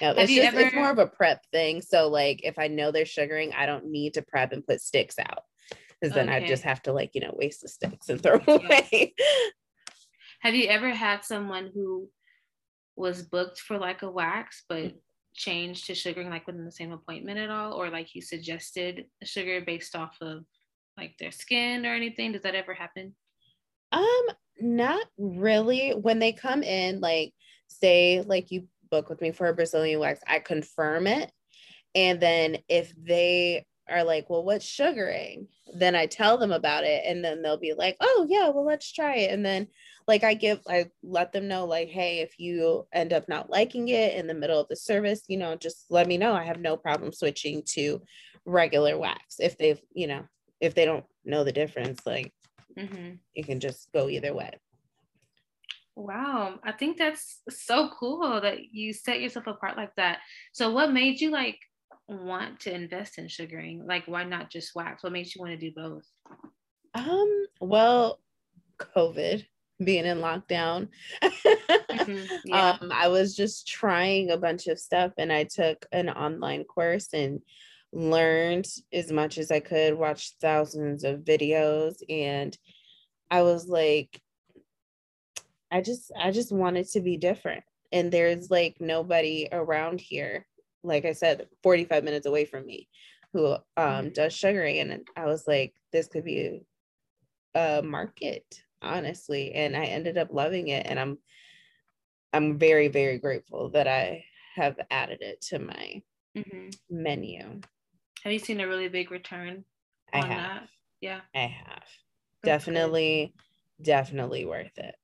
No, 0.01 0.12
it's 0.12 0.32
just 0.32 0.48
ever... 0.48 0.60
it's 0.62 0.75
more 0.75 0.89
of 0.89 0.98
a 0.98 1.08
prep 1.08 1.46
thing. 1.51 1.82
So 1.82 2.08
like 2.08 2.42
if 2.44 2.58
I 2.58 2.68
know 2.68 2.92
they're 2.92 3.06
sugaring, 3.06 3.53
I 3.53 3.65
don't 3.65 3.92
need 3.92 4.15
to 4.15 4.22
prep 4.22 4.51
and 4.51 4.65
put 4.65 4.82
sticks 4.82 5.20
out. 5.20 5.44
Because 6.01 6.15
then 6.15 6.30
okay. 6.30 6.44
I 6.44 6.48
just 6.48 6.63
have 6.63 6.82
to 6.84 6.94
like, 6.94 7.12
you 7.13 7.22
know, 7.22 7.34
waste 7.38 7.62
the 7.62 7.70
sticks 7.70 8.10
and 8.10 8.22
throw 8.22 8.39
them 8.39 8.60
away. 8.65 9.13
Have 10.42 10.56
you 10.56 10.68
ever 10.68 10.89
had 10.89 11.24
someone 11.24 11.72
who 11.74 12.10
was 12.98 13.22
booked 13.22 13.60
for 13.60 13.77
like 13.77 14.01
a 14.01 14.12
wax, 14.12 14.63
but 14.68 14.94
changed 15.34 15.88
to 15.88 15.96
sugaring 15.96 16.30
like 16.30 16.46
within 16.46 16.65
the 16.65 16.72
same 16.72 16.92
appointment 16.92 17.39
at 17.39 17.50
all? 17.50 17.74
Or 17.74 17.89
like 17.89 18.13
you 18.15 18.22
suggested 18.22 19.06
sugar 19.24 19.62
based 19.62 19.96
off 19.96 20.18
of 20.22 20.44
like 20.97 21.17
their 21.17 21.31
skin 21.31 21.85
or 21.85 21.93
anything? 21.93 22.31
Does 22.31 22.43
that 22.43 22.55
ever 22.55 22.73
happen? 22.73 23.15
Um, 23.91 24.25
not 24.59 25.05
really. 25.17 25.91
When 25.91 26.19
they 26.19 26.33
come 26.33 26.63
in, 26.63 27.00
like 27.00 27.33
say 27.67 28.23
like 28.25 28.51
you 28.51 28.67
book 28.89 29.09
with 29.09 29.21
me 29.21 29.31
for 29.31 29.47
a 29.47 29.53
Brazilian 29.53 30.00
wax, 30.00 30.19
I 30.27 30.39
confirm 30.39 31.07
it. 31.07 31.31
And 31.95 32.19
then 32.19 32.57
if 32.69 32.93
they 32.97 33.65
are 33.89 34.03
like, 34.03 34.29
well, 34.29 34.43
what's 34.43 34.65
sugaring? 34.65 35.47
Then 35.75 35.95
I 35.95 36.05
tell 36.05 36.38
them 36.38 36.51
about 36.51 36.83
it. 36.83 37.03
And 37.05 37.23
then 37.23 37.41
they'll 37.41 37.57
be 37.57 37.73
like, 37.73 37.97
oh, 38.00 38.25
yeah, 38.29 38.50
well, 38.50 38.65
let's 38.65 38.91
try 38.91 39.17
it. 39.17 39.31
And 39.31 39.45
then, 39.45 39.67
like, 40.07 40.23
I 40.23 40.33
give, 40.33 40.59
I 40.67 40.88
let 41.01 41.31
them 41.31 41.47
know, 41.47 41.65
like, 41.65 41.89
hey, 41.89 42.19
if 42.19 42.39
you 42.39 42.88
end 42.93 43.13
up 43.13 43.27
not 43.27 43.50
liking 43.50 43.89
it 43.89 44.13
in 44.13 44.27
the 44.27 44.33
middle 44.33 44.59
of 44.59 44.67
the 44.67 44.75
service, 44.75 45.23
you 45.27 45.38
know, 45.38 45.55
just 45.55 45.85
let 45.89 46.07
me 46.07 46.17
know. 46.17 46.33
I 46.33 46.43
have 46.43 46.59
no 46.59 46.77
problem 46.77 47.12
switching 47.12 47.63
to 47.69 48.01
regular 48.45 48.97
wax 48.97 49.35
if 49.39 49.57
they've, 49.57 49.81
you 49.93 50.07
know, 50.07 50.23
if 50.63 50.74
they 50.74 50.86
don't 50.86 51.05
know 51.25 51.43
the 51.43 51.51
difference, 51.51 52.00
like, 52.05 52.32
mm-hmm. 52.79 53.15
you 53.34 53.43
can 53.43 53.60
just 53.60 53.91
go 53.93 54.08
either 54.08 54.34
way. 54.34 54.51
Wow, 55.96 56.60
I 56.63 56.72
think 56.72 56.98
that's 56.98 57.41
so 57.50 57.89
cool 58.00 58.41
that 58.41 58.74
you 58.74 58.93
set 58.93 59.22
yourself 59.22 59.46
apart 59.46 59.77
like 59.77 59.93
that. 59.98 60.20
So, 60.53 60.72
what 60.72 60.91
made 60.91 61.22
you 61.22 61.29
like 61.29 61.60
want 62.08 62.62
to 62.62 62.74
invest 62.74 63.20
in 63.20 63.27
sugaring? 63.27 63.86
Like, 63.86 64.05
why 64.08 64.24
not 64.24 64.50
just 64.50 64.74
wax? 64.74 65.03
What 65.03 65.12
makes 65.12 65.36
you 65.36 65.41
want 65.41 65.51
to 65.51 65.58
do 65.58 65.72
both? 65.75 66.05
Um, 66.96 67.46
well, 67.60 68.20
COVID 68.79 69.46
being 69.84 70.05
in 70.05 70.20
lockdown. 70.20 70.88
mm-hmm, 71.22 72.36
yeah. 72.46 72.77
um, 72.82 72.91
I 72.91 73.10
was 73.10 73.36
just 73.36 73.67
trying 73.67 74.32
a 74.32 74.38
bunch 74.38 74.67
of 74.67 74.79
stuff 74.79 75.12
and 75.17 75.32
I 75.32 75.43
took 75.43 75.86
an 75.91 76.10
online 76.10 76.63
course 76.63 77.10
and 77.13 77.41
learned 77.93 78.67
as 78.91 79.12
much 79.12 79.38
as 79.38 79.51
I 79.51 79.59
could, 79.59 79.93
watched 79.93 80.35
thousands 80.41 81.03
of 81.03 81.21
videos, 81.21 81.95
and 82.09 82.57
I 83.29 83.41
was 83.43 83.67
like, 83.67 84.21
I 85.71 85.81
just 85.81 86.12
I 86.17 86.31
just 86.31 86.51
wanted 86.51 86.88
to 86.89 87.01
be 87.01 87.17
different. 87.17 87.63
And 87.91 88.12
there's 88.12 88.50
like 88.51 88.77
nobody 88.79 89.47
around 89.51 90.01
here, 90.01 90.45
like 90.83 91.05
I 91.05 91.13
said, 91.13 91.47
45 91.63 92.03
minutes 92.03 92.25
away 92.25 92.45
from 92.45 92.65
me, 92.65 92.88
who 93.33 93.53
um 93.53 93.62
mm-hmm. 93.77 94.09
does 94.09 94.33
sugaring. 94.33 94.79
And 94.79 95.07
I 95.15 95.25
was 95.25 95.47
like, 95.47 95.73
this 95.91 96.07
could 96.07 96.25
be 96.25 96.62
a 97.55 97.81
market, 97.81 98.45
honestly. 98.81 99.53
And 99.53 99.75
I 99.75 99.85
ended 99.85 100.17
up 100.17 100.29
loving 100.31 100.67
it. 100.69 100.85
And 100.85 101.00
I'm 101.00 101.17
I'm 102.33 102.57
very, 102.57 102.88
very 102.88 103.19
grateful 103.19 103.69
that 103.69 103.88
I 103.88 104.25
have 104.55 104.79
added 104.89 105.21
it 105.21 105.41
to 105.50 105.59
my 105.59 106.01
mm-hmm. 106.35 106.69
menu. 106.89 107.62
Have 108.24 108.32
you 108.32 108.39
seen 108.39 108.62
a 108.62 108.68
really 108.68 108.88
big 108.88 109.12
return 109.12 109.65
I 110.13 110.25
have. 110.25 110.27
That? 110.27 110.68
Yeah. 111.01 111.22
I 111.36 111.48
have. 111.48 111.84
Definitely, 112.44 113.34
definitely 113.82 114.46
worth 114.46 114.77
it. 114.77 114.96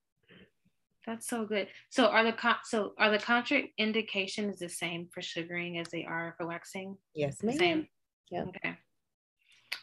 That's 1.06 1.28
so 1.28 1.46
good. 1.46 1.68
So 1.90 2.08
are 2.08 2.24
the 2.24 2.34
con- 2.34 2.58
so 2.64 2.94
are 2.98 3.10
the 3.10 3.18
contraindications 3.18 4.60
the 4.60 4.70
same 4.70 5.10
for 5.12 5.22
sugaring 5.22 5.80
as 5.80 5.88
they 5.90 6.06
are 6.06 6.36
for 6.38 6.46
waxing? 6.46 6.98
Yes, 7.16 7.42
ma'am. 7.44 7.58
Same. 7.58 7.88
Yeah. 8.30 8.44
Okay. 8.44 8.78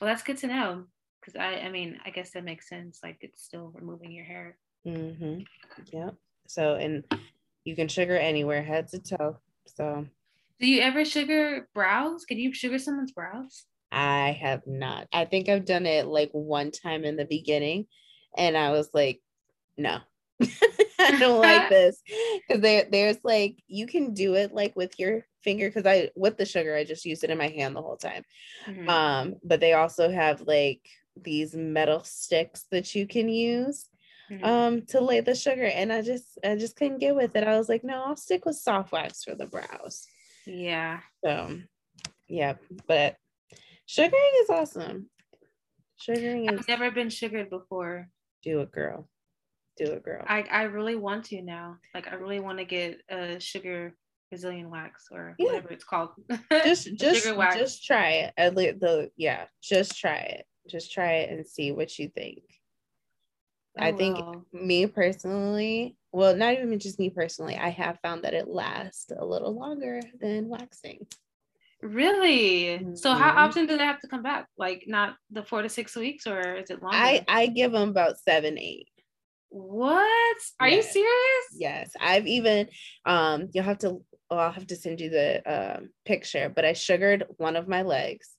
Well, 0.01 0.09
that's 0.09 0.23
good 0.23 0.37
to 0.39 0.47
know 0.47 0.85
because 1.21 1.37
I 1.37 1.61
I 1.61 1.71
mean 1.71 1.99
I 2.07 2.11
guess 2.11 2.31
that 2.31 2.45
makes 2.45 2.69
sense. 2.69 3.01
Like 3.03 3.19
it's 3.21 3.43
still 3.43 3.73
removing 3.75 4.13
your 4.13 4.25
hair. 4.25 4.57
Mm-hmm. 4.87 5.41
Yeah. 5.93 6.11
So 6.47 6.77
and 6.77 7.05
you 7.65 7.75
can 7.75 7.89
sugar 7.89 8.17
anywhere, 8.17 8.63
head 8.63 8.89
to 8.89 8.99
toe. 8.99 9.39
So. 9.67 10.07
Do 10.59 10.67
you 10.67 10.81
ever 10.81 11.05
sugar 11.05 11.69
brows? 11.75 12.25
Can 12.25 12.39
you 12.39 12.53
sugar 12.53 12.79
someone's 12.79 13.13
brows? 13.13 13.65
I 13.93 14.39
have 14.41 14.63
not. 14.67 15.07
I 15.13 15.25
think 15.27 15.49
I've 15.49 15.65
done 15.65 15.87
it 15.87 16.07
like 16.07 16.31
one 16.33 16.71
time 16.71 17.05
in 17.05 17.17
the 17.17 17.25
beginning, 17.25 17.87
and 18.37 18.57
I 18.57 18.71
was 18.71 18.91
like, 18.93 19.21
no. 19.77 19.99
I 20.99 21.19
don't 21.19 21.41
like 21.41 21.69
this 21.71 22.03
because 22.47 22.63
there 22.63 22.87
there's 22.91 23.19
like 23.23 23.63
you 23.69 23.87
can 23.87 24.13
do 24.13 24.35
it 24.35 24.53
like 24.53 24.77
with 24.77 24.99
your 24.99 25.27
finger 25.43 25.69
because 25.69 25.87
I 25.87 26.11
with 26.15 26.37
the 26.37 26.45
sugar 26.45 26.75
I 26.75 26.85
just 26.85 27.07
used 27.07 27.25
it 27.25 27.31
in 27.31 27.39
my 27.39 27.49
hand 27.49 27.75
the 27.75 27.83
whole 27.83 27.97
time. 27.97 28.23
Mm-hmm. 28.67 28.89
Um, 28.89 29.35
but 29.43 29.61
they 29.61 29.73
also 29.73 30.11
have 30.11 30.43
like 30.43 30.83
these 31.19 31.55
metal 31.55 32.03
sticks 32.05 32.67
that 32.71 32.95
you 32.95 33.07
can 33.07 33.31
use 33.31 33.87
mm-hmm. 34.31 34.45
um 34.45 34.83
to 34.89 35.01
lay 35.01 35.21
the 35.21 35.35
sugar 35.35 35.65
and 35.65 35.91
I 35.91 36.03
just 36.03 36.39
I 36.45 36.57
just 36.57 36.77
couldn't 36.77 36.99
get 36.99 37.15
with 37.15 37.35
it. 37.35 37.45
I 37.45 37.57
was 37.57 37.69
like, 37.69 37.85
no, 37.85 38.05
I'll 38.05 38.17
stick 38.17 38.45
with 38.45 38.57
soft 38.57 38.93
wax 38.93 39.25
for 39.25 39.35
the 39.35 39.47
brows. 39.47 40.07
Yeah. 40.47 41.01
So 41.25 41.59
yeah, 42.29 42.55
but 42.87 43.17
sugaring 43.87 44.33
is 44.43 44.51
awesome. 44.51 45.11
Sugaring 45.97 46.45
is 46.45 46.61
I've 46.61 46.69
never 46.69 46.91
been 46.91 47.11
sugared 47.11 47.51
before. 47.51 48.09
Do 48.43 48.61
it, 48.61 48.71
girl 48.71 49.09
do 49.77 49.85
it, 49.85 50.03
girl. 50.03 50.25
I, 50.27 50.45
I 50.51 50.63
really 50.63 50.97
want 50.97 51.25
to 51.27 51.43
now. 51.43 51.77
Like 51.95 52.09
I 52.11 52.15
really 52.15 52.41
want 52.41 52.59
to 52.59 52.65
get 52.65 53.01
a 53.11 53.39
sugar 53.39 53.95
Brazilian 54.31 54.71
wax 54.71 55.07
or 55.11 55.35
yeah. 55.39 55.47
whatever 55.47 55.69
it's 55.71 55.85
called. 55.85 56.11
just 56.65 56.95
just 56.97 57.25
just 57.25 57.85
try 57.85 58.09
it. 58.11 58.35
At 58.37 58.57
least 58.57 58.81
the 58.81 59.11
yeah, 59.17 59.45
just 59.63 59.99
try 59.99 60.17
it. 60.17 60.47
Just 60.69 60.93
try 60.93 61.13
it 61.15 61.31
and 61.31 61.47
see 61.47 61.73
what 61.73 61.97
you 61.99 62.09
think. 62.09 62.43
I, 63.79 63.89
I 63.89 63.93
think 63.93 64.19
me 64.53 64.87
personally, 64.87 65.97
well, 66.17 66.35
not 66.35 66.55
even 66.55 66.79
just 66.79 66.99
me 66.99 67.11
personally, 67.11 67.57
I 67.57 67.69
have 67.69 67.99
found 68.01 68.25
that 68.25 68.33
it 68.33 68.49
lasts 68.49 69.13
a 69.15 69.23
little 69.23 69.55
longer 69.55 70.01
than 70.19 70.49
waxing. 70.49 71.07
Really? 71.83 72.79
Mm-hmm. 72.79 72.95
So 72.95 73.13
how 73.13 73.29
mm-hmm. 73.29 73.39
often 73.39 73.67
do 73.67 73.77
they 73.77 73.85
have 73.85 74.01
to 74.01 74.09
come 74.09 74.23
back? 74.23 74.47
Like 74.57 74.85
not 74.87 75.17
the 75.31 75.45
four 75.45 75.61
to 75.61 75.69
six 75.69 75.95
weeks, 75.95 76.27
or 76.27 76.41
is 76.57 76.71
it 76.71 76.83
longer? 76.83 76.97
I 76.97 77.23
I 77.29 77.49
give 77.49 77.73
them 77.73 77.91
about 77.91 78.19
seven, 78.19 78.59
eight. 78.59 78.89
What? 79.51 80.39
Are 80.59 80.71
yes. 80.71 80.87
you 80.87 80.93
serious? 81.03 81.47
Yes. 81.53 81.91
I've 82.01 82.27
even 82.27 82.69
um 83.05 83.51
you'll 83.53 83.65
have 83.65 83.81
to 83.81 84.03
oh, 84.31 84.39
I'll 84.39 84.53
have 84.53 84.69
to 84.69 84.77
send 84.77 85.03
you 85.03 85.11
the 85.11 85.43
um 85.45 85.91
picture, 86.07 86.49
but 86.49 86.65
I 86.65 86.73
sugared 86.73 87.27
one 87.37 87.57
of 87.57 87.69
my 87.69 87.83
legs, 87.83 88.31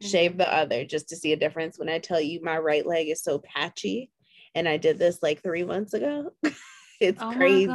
mm-hmm. 0.00 0.08
shaved 0.08 0.38
the 0.38 0.54
other 0.54 0.84
just 0.84 1.08
to 1.08 1.16
see 1.16 1.32
a 1.32 1.36
difference. 1.36 1.80
When 1.80 1.88
I 1.88 1.98
tell 1.98 2.20
you 2.20 2.44
my 2.44 2.58
right 2.58 2.86
leg 2.86 3.08
is 3.08 3.24
so 3.24 3.40
patchy, 3.40 4.12
and 4.54 4.68
I 4.68 4.76
did 4.76 5.00
this 5.00 5.18
like 5.20 5.42
three 5.42 5.64
months 5.64 5.94
ago. 5.94 6.30
it's 7.04 7.22
oh 7.22 7.32
crazy. 7.32 7.66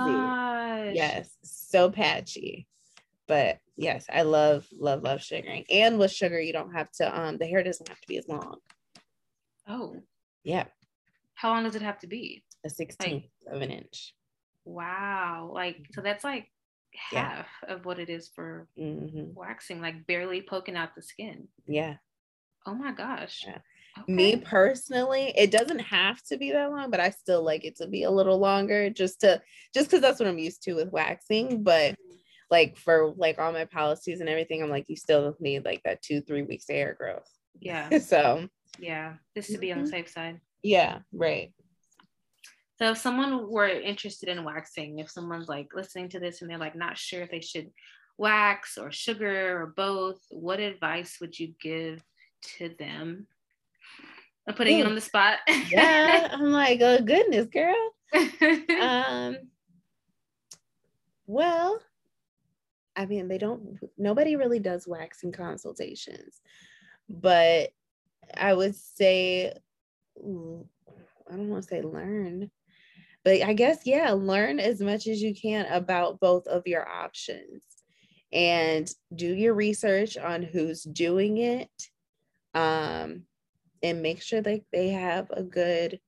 Yes, 0.95 1.29
so 1.43 1.89
patchy. 1.89 2.67
But 3.27 3.59
yes, 3.77 4.05
I 4.11 4.23
love, 4.23 4.67
love, 4.77 5.03
love 5.03 5.21
sugaring. 5.21 5.65
And 5.69 5.99
with 5.99 6.11
sugar, 6.11 6.39
you 6.39 6.53
don't 6.53 6.73
have 6.73 6.91
to 6.93 7.19
um 7.19 7.37
the 7.37 7.45
hair 7.45 7.63
doesn't 7.63 7.87
have 7.87 8.01
to 8.01 8.07
be 8.07 8.17
as 8.17 8.27
long. 8.27 8.57
Oh. 9.67 9.97
Yeah. 10.43 10.65
How 11.35 11.49
long 11.49 11.63
does 11.63 11.75
it 11.75 11.81
have 11.81 11.99
to 11.99 12.07
be? 12.07 12.43
a 12.65 12.69
16th 12.69 12.99
like, 13.11 13.29
of 13.51 13.61
an 13.61 13.71
inch. 13.71 14.13
Wow. 14.65 15.51
Like, 15.53 15.77
so 15.93 16.01
that's 16.01 16.23
like 16.23 16.51
half 17.11 17.47
yeah. 17.63 17.73
of 17.73 17.85
what 17.85 17.99
it 17.99 18.09
is 18.09 18.29
for 18.33 18.67
mm-hmm. 18.77 19.33
waxing, 19.33 19.81
like 19.81 20.05
barely 20.07 20.41
poking 20.41 20.75
out 20.75 20.95
the 20.95 21.01
skin. 21.01 21.47
Yeah. 21.67 21.95
Oh 22.65 22.73
my 22.73 22.91
gosh. 22.91 23.43
Yeah. 23.45 23.59
Okay. 24.01 24.13
Me 24.13 24.35
personally, 24.37 25.33
it 25.35 25.51
doesn't 25.51 25.79
have 25.79 26.21
to 26.23 26.37
be 26.37 26.51
that 26.51 26.71
long, 26.71 26.91
but 26.91 26.99
I 26.99 27.09
still 27.09 27.43
like 27.43 27.65
it 27.65 27.77
to 27.77 27.87
be 27.87 28.03
a 28.03 28.11
little 28.11 28.37
longer 28.37 28.89
just 28.89 29.21
to 29.21 29.41
just 29.73 29.87
because 29.87 30.01
that's 30.01 30.19
what 30.19 30.27
I'm 30.27 30.37
used 30.37 30.63
to 30.63 30.73
with 30.73 30.91
waxing. 30.91 31.63
But 31.63 31.93
mm-hmm. 31.93 32.15
like 32.49 32.77
for 32.77 33.13
like 33.17 33.39
all 33.39 33.51
my 33.51 33.65
policies 33.65 34.19
and 34.19 34.29
everything, 34.29 34.61
I'm 34.61 34.69
like, 34.69 34.89
you 34.89 34.95
still 34.95 35.35
need 35.39 35.65
like 35.65 35.81
that 35.83 36.01
two, 36.01 36.21
three 36.21 36.43
weeks 36.43 36.69
of 36.69 36.75
hair 36.75 36.95
growth. 36.97 37.29
Yeah. 37.59 37.99
so 37.99 38.47
yeah, 38.79 39.15
just 39.35 39.51
to 39.51 39.57
be 39.57 39.71
on 39.71 39.79
the 39.79 39.83
mm-hmm. 39.85 39.91
safe 39.91 40.09
side. 40.09 40.39
Yeah, 40.63 40.99
right. 41.13 41.53
So 42.77 42.91
if 42.91 42.97
someone 42.97 43.49
were 43.49 43.67
interested 43.67 44.29
in 44.29 44.45
waxing, 44.45 44.99
if 44.99 45.09
someone's 45.09 45.49
like 45.49 45.73
listening 45.73 46.09
to 46.09 46.19
this 46.19 46.41
and 46.41 46.49
they're 46.49 46.57
like 46.57 46.75
not 46.75 46.97
sure 46.97 47.23
if 47.23 47.31
they 47.31 47.41
should 47.41 47.71
wax 48.17 48.77
or 48.77 48.91
sugar 48.91 49.61
or 49.61 49.73
both, 49.75 50.19
what 50.29 50.59
advice 50.59 51.17
would 51.19 51.37
you 51.37 51.53
give 51.61 52.01
to 52.57 52.69
them? 52.79 53.27
I'm 54.49 54.55
putting 54.55 54.77
Ooh. 54.77 54.79
you 54.79 54.85
on 54.85 54.95
the 54.95 55.01
spot. 55.01 55.37
yeah, 55.69 56.29
I'm 56.31 56.51
like, 56.51 56.81
oh 56.81 56.99
goodness, 57.01 57.45
girl. 57.45 57.75
um, 58.81 59.37
well, 61.27 61.79
I 62.95 63.05
mean, 63.05 63.27
they 63.27 63.37
don't. 63.37 63.77
Nobody 63.95 64.35
really 64.35 64.57
does 64.57 64.87
waxing 64.87 65.31
consultations, 65.31 66.41
but 67.07 67.69
I 68.35 68.55
would 68.55 68.75
say, 68.75 69.53
I 70.17 70.21
don't 70.23 71.49
want 71.49 71.61
to 71.61 71.69
say 71.69 71.83
learn, 71.83 72.49
but 73.23 73.43
I 73.43 73.53
guess, 73.53 73.81
yeah, 73.85 74.13
learn 74.13 74.59
as 74.59 74.81
much 74.81 75.05
as 75.05 75.21
you 75.21 75.35
can 75.35 75.67
about 75.67 76.19
both 76.19 76.47
of 76.47 76.65
your 76.65 76.89
options 76.89 77.61
and 78.33 78.89
do 79.15 79.31
your 79.31 79.53
research 79.53 80.17
on 80.17 80.41
who's 80.41 80.81
doing 80.81 81.37
it 81.37 81.69
um, 82.55 83.25
and 83.83 84.01
make 84.01 84.21
sure 84.21 84.41
like 84.41 84.65
they 84.71 84.89
have 84.89 85.29
a 85.31 85.43
good 85.43 85.99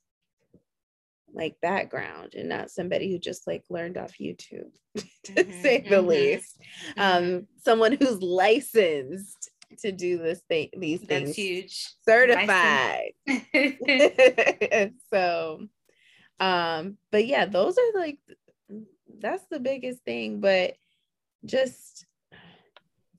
like 1.34 1.56
background 1.62 2.36
and 2.36 2.50
not 2.50 2.70
somebody 2.70 3.12
who 3.12 3.18
just 3.18 3.48
like 3.48 3.64
learned 3.70 3.98
off 3.98 4.14
YouTube, 4.20 4.72
to 4.96 5.04
mm-hmm, 5.34 5.62
say 5.62 5.82
the 5.82 5.98
mm-hmm, 5.98 6.08
least. 6.08 6.60
Mm-hmm. 6.98 7.02
Um, 7.02 7.48
someone 7.64 7.94
who's 7.94 8.22
licensed 8.22 9.50
to 9.80 9.92
do 9.92 10.18
this 10.18 10.42
thing, 10.50 10.70
these 10.78 11.02
things. 11.02 11.30
That's 11.30 11.38
huge. 11.38 11.90
Certified. 12.06 13.14
so, 15.10 15.68
um, 16.40 16.98
but 17.12 17.26
yeah, 17.26 17.46
those 17.46 17.78
are 17.78 18.00
like 18.00 18.20
that's 19.20 19.46
the 19.50 19.60
biggest 19.60 20.04
thing. 20.04 20.42
But 20.42 20.76
just 21.46 22.06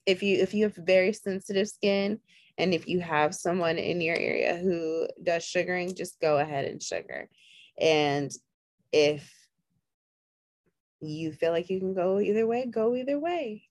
if 0.07 0.23
you 0.23 0.39
if 0.39 0.55
you 0.55 0.65
have 0.65 0.75
very 0.75 1.13
sensitive 1.13 1.69
skin 1.69 2.19
and 2.59 2.75
if 2.75 2.87
you 2.89 3.01
have 3.01 3.35
someone 3.35 3.79
in 3.79 4.01
your 4.01 4.17
area 4.17 4.57
who 4.57 5.09
does 5.23 5.45
sugaring 5.45 5.95
just 5.95 6.21
go 6.21 6.39
ahead 6.39 6.65
and 6.67 6.83
sugar. 6.83 7.29
And 7.81 8.31
if 8.93 9.31
you 11.01 11.33
feel 11.33 11.51
like 11.51 11.71
you 11.71 11.81
can 11.81 11.95
go 11.95 12.21
either 12.21 12.47
way 12.47 12.67
go 12.67 12.95
either 12.95 13.19
way. 13.19 13.65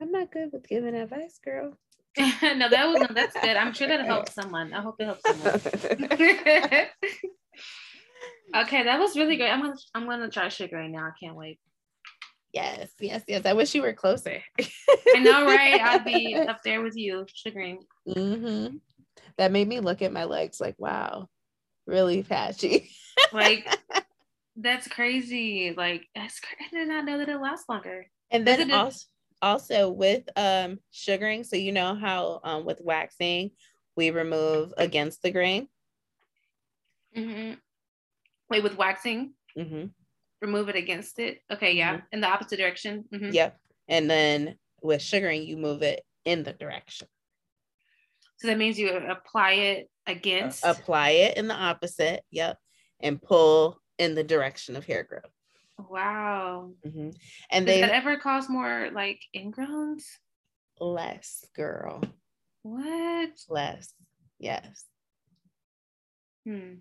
I'm 0.00 0.12
not 0.12 0.30
good 0.30 0.50
with 0.52 0.68
giving 0.68 0.94
advice 0.94 1.38
girl. 1.44 1.76
No 2.16 2.68
that 2.68 2.88
was 2.88 3.00
no, 3.00 3.08
that's 3.10 3.34
good. 3.40 3.56
I'm 3.56 3.72
sure 3.72 3.88
that 3.88 4.04
helps 4.04 4.34
someone. 4.34 4.72
I 4.72 4.80
hope 4.80 4.96
it 4.98 5.04
helps 5.04 5.22
someone. 5.26 5.60
Okay 8.52 8.82
that 8.82 8.98
was 8.98 9.16
really 9.16 9.36
great. 9.36 9.48
I'm 9.50 9.60
gonna 9.60 9.76
i'm 9.94 10.06
gonna 10.06 10.28
try 10.28 10.48
sugaring 10.48 10.90
now. 10.90 11.04
I 11.04 11.12
can't 11.22 11.36
wait 11.36 11.60
Yes, 12.52 12.90
yes, 12.98 13.22
yes. 13.28 13.46
I 13.46 13.52
wish 13.52 13.74
you 13.74 13.82
were 13.82 13.92
closer. 13.92 14.42
I 15.14 15.18
know, 15.20 15.46
right? 15.46 15.80
I'd 15.80 16.04
be 16.04 16.34
up 16.34 16.62
there 16.64 16.82
with 16.82 16.96
you, 16.96 17.26
sugaring. 17.32 17.84
Mm-hmm. 18.08 18.76
That 19.38 19.52
made 19.52 19.68
me 19.68 19.80
look 19.80 20.02
at 20.02 20.12
my 20.12 20.24
legs 20.24 20.60
like, 20.60 20.74
wow, 20.78 21.28
really 21.86 22.22
patchy. 22.22 22.90
like, 23.32 23.68
that's 24.56 24.88
crazy. 24.88 25.74
Like, 25.76 26.06
that's. 26.14 26.40
I 26.60 26.76
did 26.76 26.88
not 26.88 27.04
know 27.04 27.18
that 27.18 27.28
it 27.28 27.40
lasts 27.40 27.68
longer. 27.68 28.06
And 28.32 28.46
then 28.46 28.72
also, 28.72 29.06
also 29.40 29.90
with 29.90 30.28
um 30.36 30.78
sugaring, 30.90 31.44
so 31.44 31.56
you 31.56 31.72
know 31.72 31.94
how 31.94 32.40
um 32.42 32.64
with 32.64 32.80
waxing 32.82 33.52
we 33.96 34.10
remove 34.10 34.72
against 34.76 35.22
the 35.22 35.30
grain. 35.30 35.68
Mm-hmm. 37.16 37.54
Wait, 38.48 38.62
with 38.62 38.76
waxing. 38.76 39.34
Mm-hmm 39.56 39.86
remove 40.40 40.68
it 40.68 40.76
against 40.76 41.18
it. 41.18 41.40
Okay, 41.52 41.72
yeah, 41.72 41.96
mm-hmm. 41.96 42.06
in 42.12 42.20
the 42.20 42.28
opposite 42.28 42.58
direction. 42.58 43.04
Mm-hmm. 43.12 43.30
Yep. 43.32 43.58
And 43.88 44.10
then 44.10 44.56
with 44.82 45.02
sugaring, 45.02 45.42
you 45.42 45.56
move 45.56 45.82
it 45.82 46.02
in 46.24 46.42
the 46.42 46.52
direction. 46.52 47.08
So 48.38 48.48
that 48.48 48.58
means 48.58 48.78
you 48.78 48.90
apply 48.90 49.52
it 49.52 49.90
against. 50.06 50.64
Uh, 50.64 50.74
apply 50.78 51.10
it 51.10 51.36
in 51.36 51.48
the 51.48 51.54
opposite. 51.54 52.22
Yep. 52.30 52.56
And 53.02 53.20
pull 53.20 53.80
in 53.98 54.14
the 54.14 54.24
direction 54.24 54.76
of 54.76 54.84
hair 54.84 55.02
growth. 55.02 55.32
Wow. 55.78 56.72
Mm-hmm. 56.86 57.10
And 57.50 57.66
Does 57.66 57.74
they 57.74 57.80
that 57.80 57.90
ever 57.90 58.16
cause 58.18 58.48
more 58.48 58.90
like 58.92 59.20
ingrowns? 59.36 60.04
Less, 60.78 61.44
girl. 61.54 62.02
What? 62.62 63.30
Less. 63.48 63.92
Yes. 64.38 64.84
Hmm. 66.46 66.74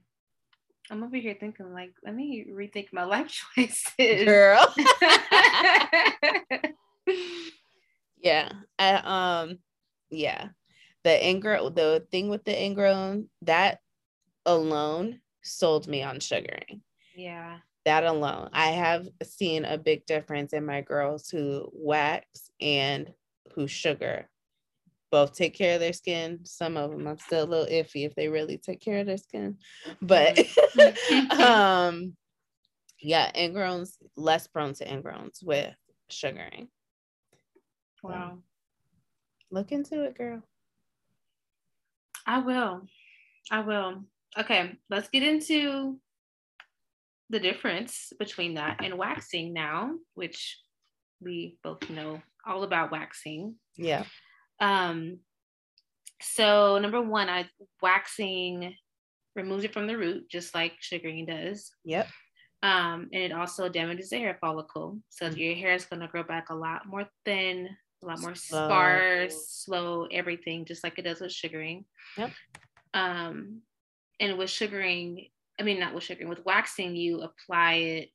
I'm 0.91 1.03
over 1.03 1.17
here 1.17 1.35
thinking 1.39 1.73
like, 1.73 1.93
let 2.03 2.15
me 2.15 2.45
rethink 2.51 2.87
my 2.91 3.03
life 3.05 3.43
choices. 3.55 4.25
Girl. 4.25 4.65
yeah. 8.21 8.51
I, 8.77 8.93
um, 9.43 9.59
yeah. 10.09 10.49
The 11.03 11.27
ingrown, 11.27 11.75
the 11.75 12.05
thing 12.11 12.29
with 12.29 12.43
the 12.43 12.63
ingrown, 12.63 13.29
that 13.43 13.79
alone 14.45 15.21
sold 15.43 15.87
me 15.87 16.03
on 16.03 16.19
sugaring. 16.19 16.81
Yeah. 17.15 17.59
That 17.85 18.03
alone. 18.03 18.49
I 18.51 18.67
have 18.67 19.07
seen 19.23 19.65
a 19.65 19.77
big 19.77 20.05
difference 20.05 20.53
in 20.53 20.65
my 20.65 20.81
girls 20.81 21.29
who 21.29 21.69
wax 21.73 22.51
and 22.59 23.13
who 23.53 23.67
sugar 23.67 24.29
both 25.11 25.35
take 25.35 25.55
care 25.55 25.75
of 25.75 25.79
their 25.79 25.93
skin. 25.93 26.39
Some 26.43 26.77
of 26.77 26.91
them 26.91 27.07
I'm 27.07 27.17
still 27.17 27.43
a 27.43 27.45
little 27.45 27.65
iffy 27.65 28.05
if 28.05 28.15
they 28.15 28.27
really 28.27 28.57
take 28.57 28.81
care 28.81 28.99
of 28.99 29.05
their 29.05 29.17
skin. 29.17 29.57
But 30.01 30.35
mm-hmm. 30.35 31.41
um 31.41 32.15
yeah, 33.01 33.31
ingrowns 33.33 33.93
less 34.15 34.47
prone 34.47 34.73
to 34.75 34.85
ingrowns 34.85 35.43
with 35.43 35.73
sugaring. 36.09 36.67
Wow. 38.03 38.31
So, 38.33 38.43
look 39.51 39.71
into 39.71 40.03
it, 40.03 40.17
girl. 40.17 40.41
I 42.25 42.39
will. 42.39 42.81
I 43.51 43.61
will. 43.61 44.03
Okay, 44.37 44.77
let's 44.89 45.09
get 45.09 45.23
into 45.23 45.99
the 47.29 47.39
difference 47.39 48.11
between 48.19 48.55
that 48.55 48.83
and 48.83 48.97
waxing 48.97 49.53
now, 49.53 49.91
which 50.15 50.59
we 51.21 51.57
both 51.63 51.89
know 51.89 52.21
all 52.45 52.63
about 52.63 52.91
waxing. 52.91 53.55
Yeah. 53.77 54.03
Um, 54.59 55.19
so 56.21 56.77
number 56.79 57.01
one, 57.01 57.29
I 57.29 57.49
waxing 57.81 58.75
removes 59.35 59.63
it 59.63 59.73
from 59.73 59.87
the 59.87 59.97
root, 59.97 60.29
just 60.29 60.53
like 60.53 60.73
sugaring 60.79 61.25
does. 61.25 61.71
Yep. 61.85 62.07
Um, 62.61 63.07
and 63.13 63.23
it 63.23 63.31
also 63.31 63.69
damages 63.69 64.09
the 64.09 64.17
hair 64.17 64.37
follicle. 64.41 64.99
So 65.09 65.27
mm-hmm. 65.27 65.37
your 65.37 65.55
hair 65.55 65.73
is 65.73 65.85
gonna 65.85 66.09
grow 66.09 66.23
back 66.23 66.49
a 66.49 66.55
lot 66.55 66.85
more 66.85 67.07
thin, 67.25 67.69
a 68.03 68.05
lot 68.05 68.19
more 68.19 68.35
slow. 68.35 68.67
sparse, 68.67 69.49
slow, 69.49 70.07
everything, 70.11 70.65
just 70.65 70.83
like 70.83 70.99
it 70.99 71.03
does 71.03 71.21
with 71.21 71.31
sugaring. 71.31 71.85
Yep. 72.17 72.31
Um, 72.93 73.61
and 74.19 74.37
with 74.37 74.49
sugaring, 74.49 75.27
I 75.59 75.63
mean 75.63 75.79
not 75.79 75.93
with 75.93 76.03
sugaring, 76.03 76.29
with 76.29 76.45
waxing, 76.45 76.95
you 76.95 77.21
apply 77.21 77.73
it 77.73 78.09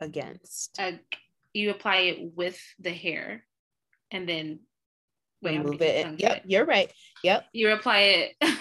against. 0.00 0.78
Uh, 0.78 0.92
you 1.54 1.70
apply 1.70 1.96
it 1.96 2.32
with 2.34 2.60
the 2.78 2.90
hair 2.90 3.44
and 4.10 4.28
then 4.28 4.60
remove 5.42 5.80
it. 5.82 6.18
Yep, 6.18 6.42
you're 6.46 6.64
right. 6.64 6.92
Yep. 7.22 7.46
You 7.52 7.72
apply 7.72 7.98
it. 8.40 8.56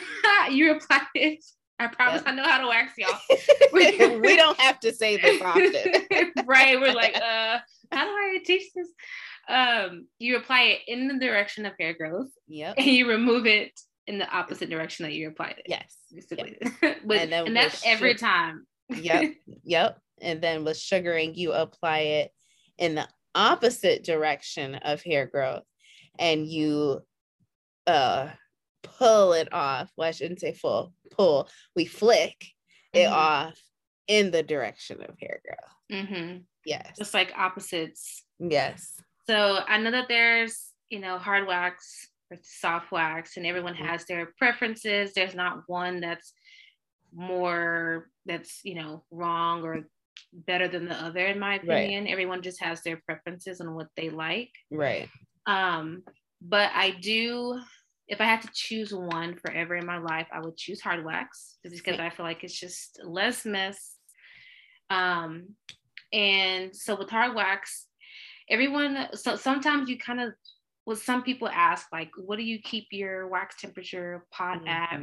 you 0.52 0.72
apply 0.72 1.06
it. 1.16 1.44
I 1.78 1.88
promise 1.88 2.22
yep. 2.26 2.28
I 2.28 2.36
know 2.36 2.44
how 2.44 2.62
to 2.62 2.68
wax 2.68 2.94
y'all. 2.98 3.20
we 4.22 4.36
don't 4.36 4.60
have 4.60 4.80
to 4.82 4.94
say 4.94 5.18
this 5.18 5.42
often. 5.42 5.74
right. 6.46 6.80
We're 6.80 6.94
like, 6.94 7.16
uh, 7.16 7.60
how 7.92 8.06
do 8.06 8.10
I 8.10 8.40
teach 8.46 8.72
this? 8.74 8.88
Um, 9.48 10.08
you 10.18 10.38
apply 10.38 10.62
it 10.62 10.80
in 10.88 11.08
the 11.08 11.20
direction 11.20 11.66
of 11.66 11.74
hair 11.80 11.94
growth. 11.94 12.30
Yep. 12.48 12.76
And 12.78 12.88
you 12.88 13.10
remove 13.10 13.46
it 13.46 13.78
in 14.08 14.18
the 14.18 14.30
opposite 14.30 14.70
direction 14.70 15.04
that 15.04 15.14
you 15.14 15.28
applied 15.28 15.56
it. 15.58 15.66
Yes. 15.68 15.96
Basically. 16.14 16.58
Yep. 16.82 17.04
with, 17.04 17.22
and, 17.22 17.34
and 17.34 17.56
that's 17.56 17.86
every 17.86 18.16
time. 18.16 18.66
yep. 18.90 19.34
Yep. 19.64 20.00
And 20.22 20.42
then 20.42 20.64
with 20.64 20.78
sugaring, 20.78 21.36
you 21.36 21.52
apply 21.52 22.00
it 22.00 22.32
in 22.78 22.96
the 22.96 23.08
opposite 23.36 24.04
direction 24.04 24.76
of 24.76 25.04
hair 25.04 25.26
growth 25.26 25.64
and 26.20 26.48
you 26.48 27.02
uh 27.88 28.30
pull 28.84 29.34
it 29.34 29.52
off. 29.52 29.92
Well, 29.98 30.08
I 30.08 30.12
shouldn't 30.12 30.40
say 30.40 30.54
full 30.54 30.94
pull. 31.12 31.50
We 31.76 31.86
flick 31.86 32.36
mm-hmm. 32.94 33.00
it 33.00 33.08
off 33.08 33.60
in 34.08 34.32
the 34.32 34.44
direction 34.44 35.02
of 35.02 35.16
hair 35.20 35.42
growth. 35.44 36.02
Mm-hmm. 36.02 36.38
Yes. 36.66 36.96
Just 36.98 37.14
like 37.14 37.34
opposites. 37.36 38.24
Yes. 38.40 39.00
So 39.28 39.60
I 39.68 39.78
know 39.78 39.92
that 39.92 40.08
there's, 40.08 40.72
you 40.90 41.00
know, 41.00 41.18
hard 41.18 41.48
wax 41.48 42.08
or 42.32 42.38
soft 42.44 42.92
wax, 42.92 43.38
and 43.38 43.46
everyone 43.46 43.74
mm-hmm. 43.74 43.86
has 43.86 44.06
their 44.06 44.34
preferences. 44.38 45.14
There's 45.14 45.36
not 45.36 45.64
one 45.68 46.00
that's 46.00 46.34
more 47.14 48.10
that's, 48.26 48.62
you 48.64 48.76
know, 48.76 49.04
wrong 49.12 49.64
or 49.64 49.88
better 50.34 50.68
than 50.68 50.86
the 50.86 50.96
other, 50.96 51.26
in 51.26 51.40
my 51.40 51.56
opinion. 51.56 52.04
Right. 52.04 52.12
Everyone 52.12 52.42
just 52.42 52.62
has 52.64 52.82
their 52.82 53.02
preferences 53.06 53.60
and 53.60 53.76
what 53.76 53.88
they 53.96 54.10
like. 54.10 54.52
Right. 54.72 55.10
Um, 55.48 56.04
but 56.42 56.72
I 56.74 56.92
do, 56.92 57.60
if 58.08 58.22
I 58.22 58.26
had 58.26 58.42
to 58.42 58.50
choose 58.54 58.94
one 58.94 59.36
forever 59.36 59.76
in 59.76 59.86
my 59.86 59.98
life, 59.98 60.28
I 60.32 60.40
would 60.40 60.58
choose 60.58 60.82
hard 60.82 61.04
wax 61.04 61.58
just 61.64 61.84
because 61.84 62.00
I 62.00 62.10
feel 62.10 62.26
like 62.26 62.44
it's 62.44 62.60
just 62.60 63.00
less 63.04 63.46
mess. 63.46 63.96
Um, 64.90 65.56
and 66.14 66.76
so 66.76 66.96
with 66.96 67.10
hard 67.10 67.36
wax, 67.36 67.88
everyone, 68.50 69.08
so 69.14 69.36
sometimes 69.36 69.90
you 69.90 69.98
kind 69.98 70.22
of, 70.22 70.34
well, 70.86 70.96
some 70.96 71.24
people 71.24 71.50
ask, 71.50 71.88
like, 71.92 72.12
what 72.16 72.38
do 72.38 72.44
you 72.44 72.60
keep 72.62 72.88
your 72.92 73.28
wax 73.28 73.60
temperature 73.60 74.26
pot 74.32 74.60
mm-hmm. 74.60 74.68
at? 74.68 75.02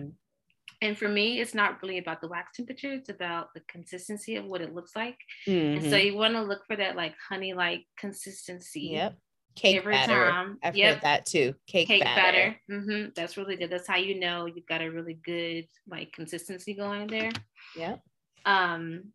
And 0.80 0.98
for 0.98 1.08
me, 1.08 1.40
it's 1.40 1.54
not 1.54 1.82
really 1.82 1.98
about 1.98 2.20
the 2.20 2.28
wax 2.28 2.56
temperature, 2.56 2.92
it's 2.92 3.08
about 3.08 3.48
the 3.54 3.62
consistency 3.68 4.36
of 4.36 4.44
what 4.44 4.60
it 4.60 4.74
looks 4.74 4.94
like. 4.94 5.16
Mm-hmm. 5.48 5.78
And 5.78 5.82
so 5.82 5.96
mm-hmm. 5.96 6.06
you 6.06 6.16
want 6.16 6.34
to 6.34 6.42
look 6.42 6.64
for 6.66 6.76
that 6.76 6.94
like 6.94 7.14
honey 7.28 7.52
like 7.52 7.84
consistency. 7.98 8.90
Yep 8.92 9.16
cake 9.54 9.76
every 9.76 9.92
batter. 9.92 10.30
time. 10.30 10.58
I've 10.62 10.76
yep. 10.76 10.94
heard 10.94 11.02
that 11.02 11.26
too. 11.26 11.54
Cake, 11.66 11.88
cake 11.88 12.02
batter. 12.02 12.22
batter. 12.22 12.60
Mm-hmm. 12.70 13.10
That's 13.14 13.36
really 13.36 13.56
good. 13.56 13.70
That's 13.70 13.88
how 13.88 13.96
you 13.96 14.18
know 14.18 14.46
you've 14.46 14.66
got 14.66 14.82
a 14.82 14.88
really 14.88 15.18
good 15.24 15.66
like 15.88 16.12
consistency 16.12 16.74
going 16.74 17.06
there. 17.06 17.30
Yeah. 17.76 17.96
Um, 18.44 19.12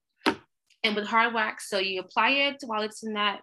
and 0.84 0.96
with 0.96 1.06
hard 1.06 1.34
wax, 1.34 1.70
so 1.70 1.80
you 1.80 2.00
apply 2.00 2.30
it 2.30 2.58
while 2.66 2.82
it's 2.82 3.04
in 3.04 3.14
that 3.14 3.42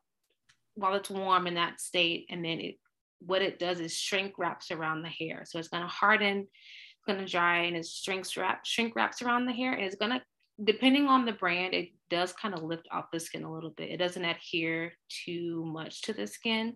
while 0.76 0.94
it's 0.94 1.10
warm 1.10 1.46
in 1.46 1.54
that 1.54 1.80
state, 1.80 2.26
and 2.30 2.44
then 2.44 2.60
it 2.60 2.76
what 3.20 3.42
it 3.42 3.58
does 3.58 3.80
is 3.80 3.96
shrink 3.96 4.38
wraps 4.38 4.70
around 4.70 5.02
the 5.02 5.08
hair. 5.08 5.44
So 5.46 5.58
it's 5.58 5.68
gonna 5.68 5.88
harden, 5.88 6.38
it's 6.40 7.04
gonna 7.06 7.26
dry, 7.26 7.64
and 7.64 7.76
it 7.76 7.86
shrinks 7.86 8.36
wrap 8.36 8.64
shrink 8.64 8.94
wraps 8.96 9.22
around 9.22 9.46
the 9.46 9.52
hair, 9.52 9.72
and 9.72 9.84
it's 9.84 9.96
gonna 9.96 10.22
depending 10.62 11.06
on 11.06 11.24
the 11.24 11.32
brand, 11.32 11.74
it 11.74 11.90
does 12.10 12.32
kind 12.32 12.54
of 12.54 12.62
lift 12.62 12.86
off 12.92 13.06
the 13.12 13.20
skin 13.20 13.44
a 13.44 13.52
little 13.52 13.70
bit. 13.70 13.90
It 13.90 13.96
doesn't 13.96 14.24
adhere 14.24 14.92
too 15.08 15.64
much 15.66 16.02
to 16.02 16.12
the 16.12 16.26
skin 16.26 16.74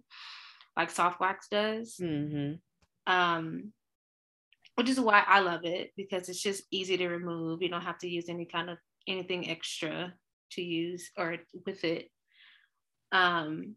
like 0.79 0.91
soft 0.91 1.21
wax 1.21 1.49
does. 1.51 1.97
Mm-hmm. 2.01 3.13
Um, 3.13 3.73
which 4.77 4.89
is 4.89 5.01
why 5.01 5.25
I 5.27 5.41
love 5.41 5.65
it 5.65 5.91
because 5.97 6.29
it's 6.29 6.41
just 6.41 6.63
easy 6.71 6.97
to 6.97 7.09
remove. 7.09 7.61
You 7.61 7.69
don't 7.69 7.83
have 7.83 7.99
to 7.99 8.09
use 8.09 8.29
any 8.29 8.47
kind 8.47 8.71
of 8.71 8.79
anything 9.09 9.51
extra 9.51 10.15
to 10.53 10.63
use 10.63 11.11
or 11.19 11.37
with 11.67 11.83
it. 11.83 12.11
Um, 13.11 13.75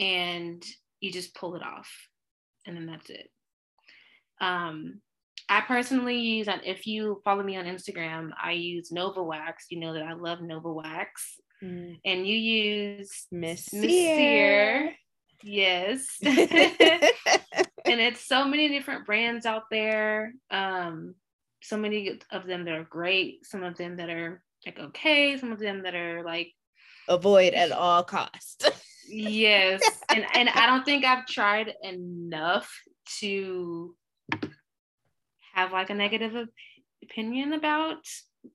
and 0.00 0.64
you 0.98 1.12
just 1.12 1.36
pull 1.36 1.54
it 1.54 1.62
off 1.62 1.88
and 2.66 2.76
then 2.76 2.86
that's 2.86 3.10
it. 3.10 3.30
Um, 4.40 5.00
I 5.50 5.62
personally 5.62 6.16
use, 6.16 6.46
and 6.46 6.60
if 6.64 6.86
you 6.86 7.20
follow 7.24 7.42
me 7.42 7.56
on 7.56 7.64
Instagram, 7.64 8.30
I 8.40 8.52
use 8.52 8.92
Nova 8.92 9.20
Wax. 9.20 9.66
You 9.68 9.80
know 9.80 9.92
that 9.94 10.04
I 10.04 10.12
love 10.12 10.40
Nova 10.40 10.72
Wax. 10.72 11.40
Mm. 11.62 11.98
And 12.04 12.24
you 12.24 12.36
use 12.36 13.26
Miss 13.32 13.64
Sear. 13.64 14.94
Yes. 15.42 16.06
and 16.22 16.36
it's 17.84 18.24
so 18.24 18.44
many 18.44 18.68
different 18.68 19.06
brands 19.06 19.44
out 19.44 19.64
there. 19.72 20.34
Um, 20.52 21.16
so 21.62 21.76
many 21.76 22.20
of 22.30 22.46
them 22.46 22.64
that 22.64 22.74
are 22.74 22.84
great, 22.84 23.44
some 23.44 23.64
of 23.64 23.76
them 23.76 23.96
that 23.96 24.08
are 24.08 24.42
like 24.64 24.78
okay, 24.78 25.36
some 25.36 25.50
of 25.50 25.58
them 25.58 25.82
that 25.82 25.96
are 25.96 26.22
like 26.22 26.52
avoid 27.08 27.54
at 27.54 27.72
all 27.72 28.04
costs. 28.04 28.64
yes. 29.08 29.82
And 30.08 30.24
and 30.34 30.48
I 30.48 30.66
don't 30.68 30.84
think 30.84 31.04
I've 31.04 31.26
tried 31.26 31.74
enough 31.82 32.70
to 33.18 33.96
have 35.60 35.72
like 35.72 35.90
a 35.90 35.94
negative 35.94 36.36
op- 36.36 36.48
opinion 37.02 37.52
about 37.52 38.04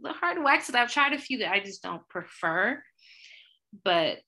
the 0.01 0.13
hard 0.13 0.43
wax 0.43 0.67
that 0.67 0.75
I've 0.75 0.91
tried 0.91 1.13
a 1.13 1.19
few 1.19 1.39
that 1.39 1.51
I 1.51 1.59
just 1.59 1.83
don't 1.83 2.07
prefer. 2.09 2.81
But 3.83 4.23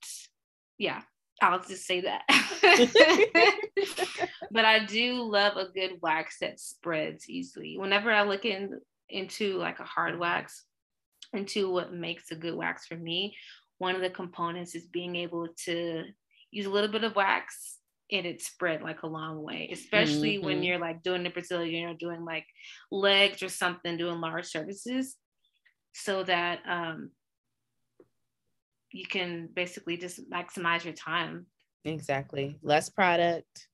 yeah, 0.78 1.02
I'll 1.40 1.60
just 1.60 1.86
say 1.86 2.02
that. 2.02 2.22
but 4.50 4.64
I 4.64 4.84
do 4.84 5.22
love 5.22 5.56
a 5.56 5.72
good 5.72 5.98
wax 6.02 6.38
that 6.40 6.60
spreads 6.60 7.28
easily. 7.28 7.76
Whenever 7.78 8.10
I 8.10 8.22
look 8.22 8.44
in 8.44 8.80
into 9.08 9.56
like 9.56 9.80
a 9.80 9.84
hard 9.84 10.18
wax, 10.18 10.64
into 11.32 11.70
what 11.70 11.92
makes 11.92 12.30
a 12.30 12.36
good 12.36 12.54
wax 12.54 12.86
for 12.86 12.96
me, 12.96 13.36
one 13.78 13.94
of 13.94 14.00
the 14.00 14.10
components 14.10 14.74
is 14.74 14.86
being 14.86 15.16
able 15.16 15.48
to 15.64 16.04
use 16.50 16.66
a 16.66 16.70
little 16.70 16.90
bit 16.90 17.04
of 17.04 17.14
wax 17.14 17.77
and 18.10 18.26
it 18.26 18.40
spread 18.40 18.82
like 18.82 19.02
a 19.02 19.06
long 19.06 19.42
way, 19.42 19.68
especially 19.72 20.36
mm-hmm. 20.36 20.46
when 20.46 20.62
you're 20.62 20.78
like 20.78 21.02
doing 21.02 21.22
the 21.22 21.30
Brazilian 21.30 21.88
or 21.88 21.94
doing 21.94 22.24
like 22.24 22.46
legs 22.90 23.42
or 23.42 23.48
something, 23.48 23.96
doing 23.96 24.20
large 24.20 24.46
surfaces, 24.46 25.16
so 25.92 26.22
that 26.24 26.60
um, 26.68 27.10
you 28.92 29.06
can 29.06 29.48
basically 29.54 29.96
just 29.96 30.30
maximize 30.30 30.84
your 30.84 30.94
time. 30.94 31.46
Exactly. 31.84 32.58
Less 32.62 32.88
product, 32.88 33.68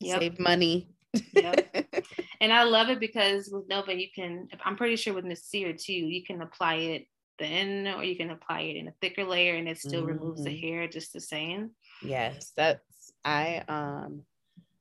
yep. 0.00 0.20
save 0.20 0.38
money. 0.38 0.90
yep. 1.34 1.68
And 2.42 2.52
I 2.52 2.64
love 2.64 2.88
it 2.88 2.98
because 2.98 3.48
with 3.52 3.68
Nova, 3.68 3.94
you 3.94 4.08
can, 4.12 4.48
I'm 4.64 4.74
pretty 4.74 4.96
sure 4.96 5.14
with 5.14 5.24
Nasir 5.24 5.74
too, 5.74 5.92
you 5.92 6.24
can 6.24 6.42
apply 6.42 6.74
it 6.74 7.06
thin 7.38 7.86
or 7.86 8.02
you 8.02 8.16
can 8.16 8.30
apply 8.30 8.62
it 8.62 8.76
in 8.76 8.88
a 8.88 8.94
thicker 9.00 9.24
layer 9.24 9.54
and 9.54 9.68
it 9.68 9.78
still 9.78 10.00
mm-hmm. 10.00 10.18
removes 10.18 10.42
the 10.42 10.50
mm-hmm. 10.50 10.66
hair 10.66 10.88
just 10.88 11.12
the 11.12 11.20
same. 11.20 11.70
Yes, 12.02 12.50
that's, 12.56 12.91
I, 13.24 13.62
um, 13.68 14.22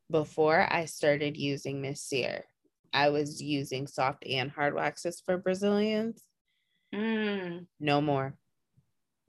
before 0.10 0.68
I 0.70 0.86
started 0.86 1.38
using 1.38 1.82
Nasir, 1.82 2.44
I 2.94 3.10
was 3.10 3.42
using 3.42 3.88
soft 3.88 4.26
and 4.26 4.52
hard 4.52 4.74
waxes 4.74 5.22
for 5.26 5.38
Brazilians. 5.38 6.24
Mm. 6.94 7.68
No 7.80 8.02
more 8.02 8.36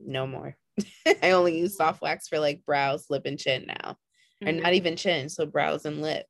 no 0.07 0.27
more. 0.27 0.57
I 1.23 1.33
only 1.33 1.59
use 1.59 1.77
soft 1.77 2.03
wax 2.03 2.29
for 2.29 2.39
like 2.39 2.65
brows, 2.65 3.07
lip, 3.11 3.23
and 3.27 3.39
chin 3.39 3.67
now, 3.67 3.91
mm-hmm. 3.93 4.49
and 4.49 4.63
not 4.63 4.75
even 4.75 4.97
chin, 4.97 5.29
so 5.29 5.47
brows 5.47 5.85
and 5.85 6.01
lip. 6.01 6.27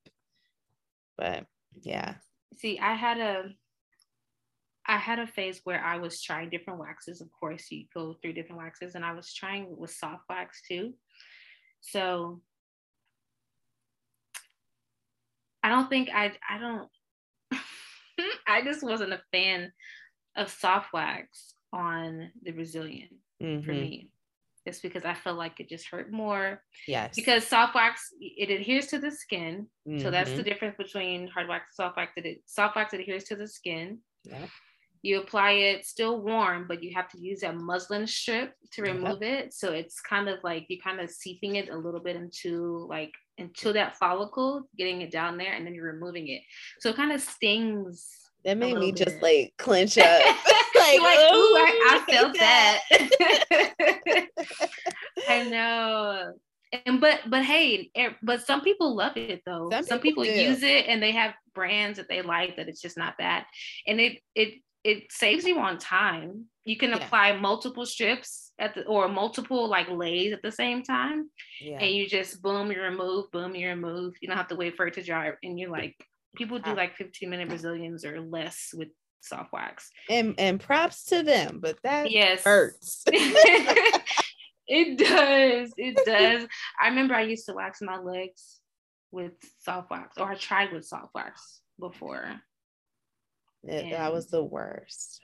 But 1.16 1.46
yeah. 1.80 2.14
See, 2.58 2.78
I 2.78 2.94
had 2.94 3.18
a 3.18 3.44
I 4.86 4.96
had 4.96 5.20
a 5.20 5.26
phase 5.26 5.60
where 5.64 5.82
I 5.82 5.98
was 5.98 6.20
trying 6.20 6.50
different 6.50 6.80
waxes. 6.80 7.20
Of 7.20 7.28
course, 7.32 7.70
you 7.70 7.84
go 7.94 8.16
through 8.20 8.32
different 8.34 8.60
waxes, 8.60 8.94
and 8.94 9.04
I 9.04 9.12
was 9.12 9.32
trying 9.32 9.76
with 9.76 9.90
soft 9.90 10.24
wax 10.28 10.62
too. 10.66 10.94
So 11.80 12.40
I 15.62 15.68
don't 15.68 15.88
think 15.88 16.10
I 16.14 16.32
I 16.48 16.58
don't 16.58 16.88
I 18.46 18.62
just 18.62 18.82
wasn't 18.82 19.12
a 19.12 19.22
fan 19.32 19.72
of 20.36 20.50
soft 20.50 20.92
wax 20.92 21.54
on 21.72 22.30
the 22.42 22.52
Brazilian 22.52 23.08
mm-hmm. 23.42 23.64
for 23.64 23.72
me. 23.72 24.10
It's 24.64 24.80
because 24.80 25.04
I 25.04 25.14
felt 25.14 25.38
like 25.38 25.58
it 25.58 25.68
just 25.68 25.88
hurt 25.88 26.12
more. 26.12 26.62
Yes. 26.86 27.16
Because 27.16 27.46
soft 27.46 27.74
wax 27.74 28.10
it 28.20 28.48
adheres 28.48 28.86
to 28.88 28.98
the 28.98 29.10
skin, 29.10 29.66
mm-hmm. 29.88 29.98
so 30.00 30.10
that's 30.10 30.30
the 30.30 30.36
mm-hmm. 30.36 30.44
difference 30.44 30.76
between 30.78 31.26
hard 31.28 31.48
wax 31.48 31.66
and 31.70 31.84
soft 31.84 31.96
wax. 31.96 32.12
That 32.16 32.26
it 32.26 32.42
soft 32.46 32.76
wax 32.76 32.92
adheres 32.92 33.24
to 33.24 33.36
the 33.36 33.48
skin. 33.48 33.98
Yeah. 34.24 34.46
You 35.02 35.20
apply 35.20 35.50
it 35.52 35.84
still 35.84 36.20
warm, 36.20 36.66
but 36.68 36.80
you 36.80 36.92
have 36.94 37.08
to 37.08 37.18
use 37.20 37.42
a 37.42 37.52
muslin 37.52 38.06
strip 38.06 38.54
to 38.74 38.82
remove 38.82 39.20
yep. 39.20 39.46
it. 39.46 39.54
So 39.54 39.72
it's 39.72 40.00
kind 40.00 40.28
of 40.28 40.38
like 40.44 40.66
you're 40.68 40.80
kind 40.80 41.00
of 41.00 41.10
seeping 41.10 41.56
it 41.56 41.70
a 41.70 41.76
little 41.76 41.98
bit 41.98 42.14
into 42.14 42.86
like 42.88 43.10
into 43.38 43.72
that 43.72 43.96
follicle, 43.96 44.68
getting 44.76 45.02
it 45.02 45.10
down 45.10 45.36
there, 45.36 45.52
and 45.52 45.66
then 45.66 45.74
you're 45.74 45.92
removing 45.92 46.28
it. 46.28 46.42
So 46.80 46.90
it 46.90 46.96
kind 46.96 47.12
of 47.12 47.20
stings. 47.20 48.08
That 48.44 48.58
made 48.58 48.76
me 48.76 48.92
bit. 48.92 49.06
just 49.06 49.22
like 49.22 49.54
clench 49.58 49.98
up. 49.98 50.20
like, 50.74 51.00
like 51.00 51.18
ooh, 51.18 51.56
I, 51.56 52.02
I 52.08 52.12
felt 52.12 52.34
that. 52.38 52.80
I 55.28 55.48
know. 55.48 56.34
And 56.86 57.00
but 57.00 57.20
but 57.28 57.44
hey, 57.44 57.90
eh, 57.94 58.10
but 58.22 58.46
some 58.46 58.62
people 58.62 58.96
love 58.96 59.16
it 59.16 59.42
though. 59.44 59.68
Some, 59.70 59.84
some 59.84 60.00
people, 60.00 60.24
people 60.24 60.40
use 60.40 60.62
it 60.62 60.86
and 60.88 61.02
they 61.02 61.12
have 61.12 61.34
brands 61.54 61.98
that 61.98 62.08
they 62.08 62.22
like 62.22 62.56
that 62.56 62.68
it's 62.68 62.80
just 62.80 62.96
not 62.96 63.18
bad. 63.18 63.44
And 63.86 64.00
it 64.00 64.20
it 64.34 64.54
it 64.84 65.12
saves 65.12 65.44
you 65.44 65.58
on 65.58 65.78
time. 65.78 66.46
You 66.64 66.76
can 66.76 66.90
yeah. 66.90 66.96
apply 66.96 67.36
multiple 67.36 67.86
strips 67.86 68.51
at 68.62 68.74
the 68.76 68.84
or 68.84 69.08
multiple 69.08 69.68
like 69.68 69.90
lays 69.90 70.32
at 70.32 70.40
the 70.40 70.52
same 70.52 70.82
time. 70.82 71.28
Yeah. 71.60 71.78
And 71.80 71.94
you 71.94 72.08
just 72.08 72.40
boom, 72.40 72.70
you 72.70 72.80
remove, 72.80 73.30
boom, 73.32 73.54
you 73.56 73.68
remove. 73.68 74.14
You 74.20 74.28
don't 74.28 74.36
have 74.36 74.48
to 74.48 74.56
wait 74.56 74.76
for 74.76 74.86
it 74.86 74.94
to 74.94 75.02
dry. 75.02 75.32
And 75.42 75.58
you're 75.58 75.70
like, 75.70 75.96
people 76.36 76.60
do 76.60 76.70
ah. 76.70 76.74
like 76.74 76.96
15 76.96 77.28
minute 77.28 77.48
Brazilians 77.48 78.04
or 78.04 78.20
less 78.20 78.70
with 78.72 78.88
soft 79.20 79.52
wax. 79.52 79.90
And 80.08 80.36
and 80.38 80.60
props 80.60 81.04
to 81.06 81.24
them, 81.24 81.58
but 81.60 81.76
that 81.82 82.10
yes 82.10 82.44
hurts. 82.44 83.02
it 83.06 84.96
does. 84.96 85.72
It 85.76 85.98
does. 86.06 86.46
I 86.80 86.88
remember 86.88 87.14
I 87.14 87.22
used 87.22 87.46
to 87.46 87.54
wax 87.54 87.82
my 87.82 87.98
legs 87.98 88.60
with 89.10 89.32
soft 89.58 89.90
wax, 89.90 90.16
or 90.18 90.30
I 90.30 90.36
tried 90.36 90.72
with 90.72 90.86
soft 90.86 91.14
wax 91.14 91.60
before. 91.80 92.40
It, 93.64 93.90
that 93.90 94.12
was 94.12 94.28
the 94.28 94.42
worst. 94.42 95.20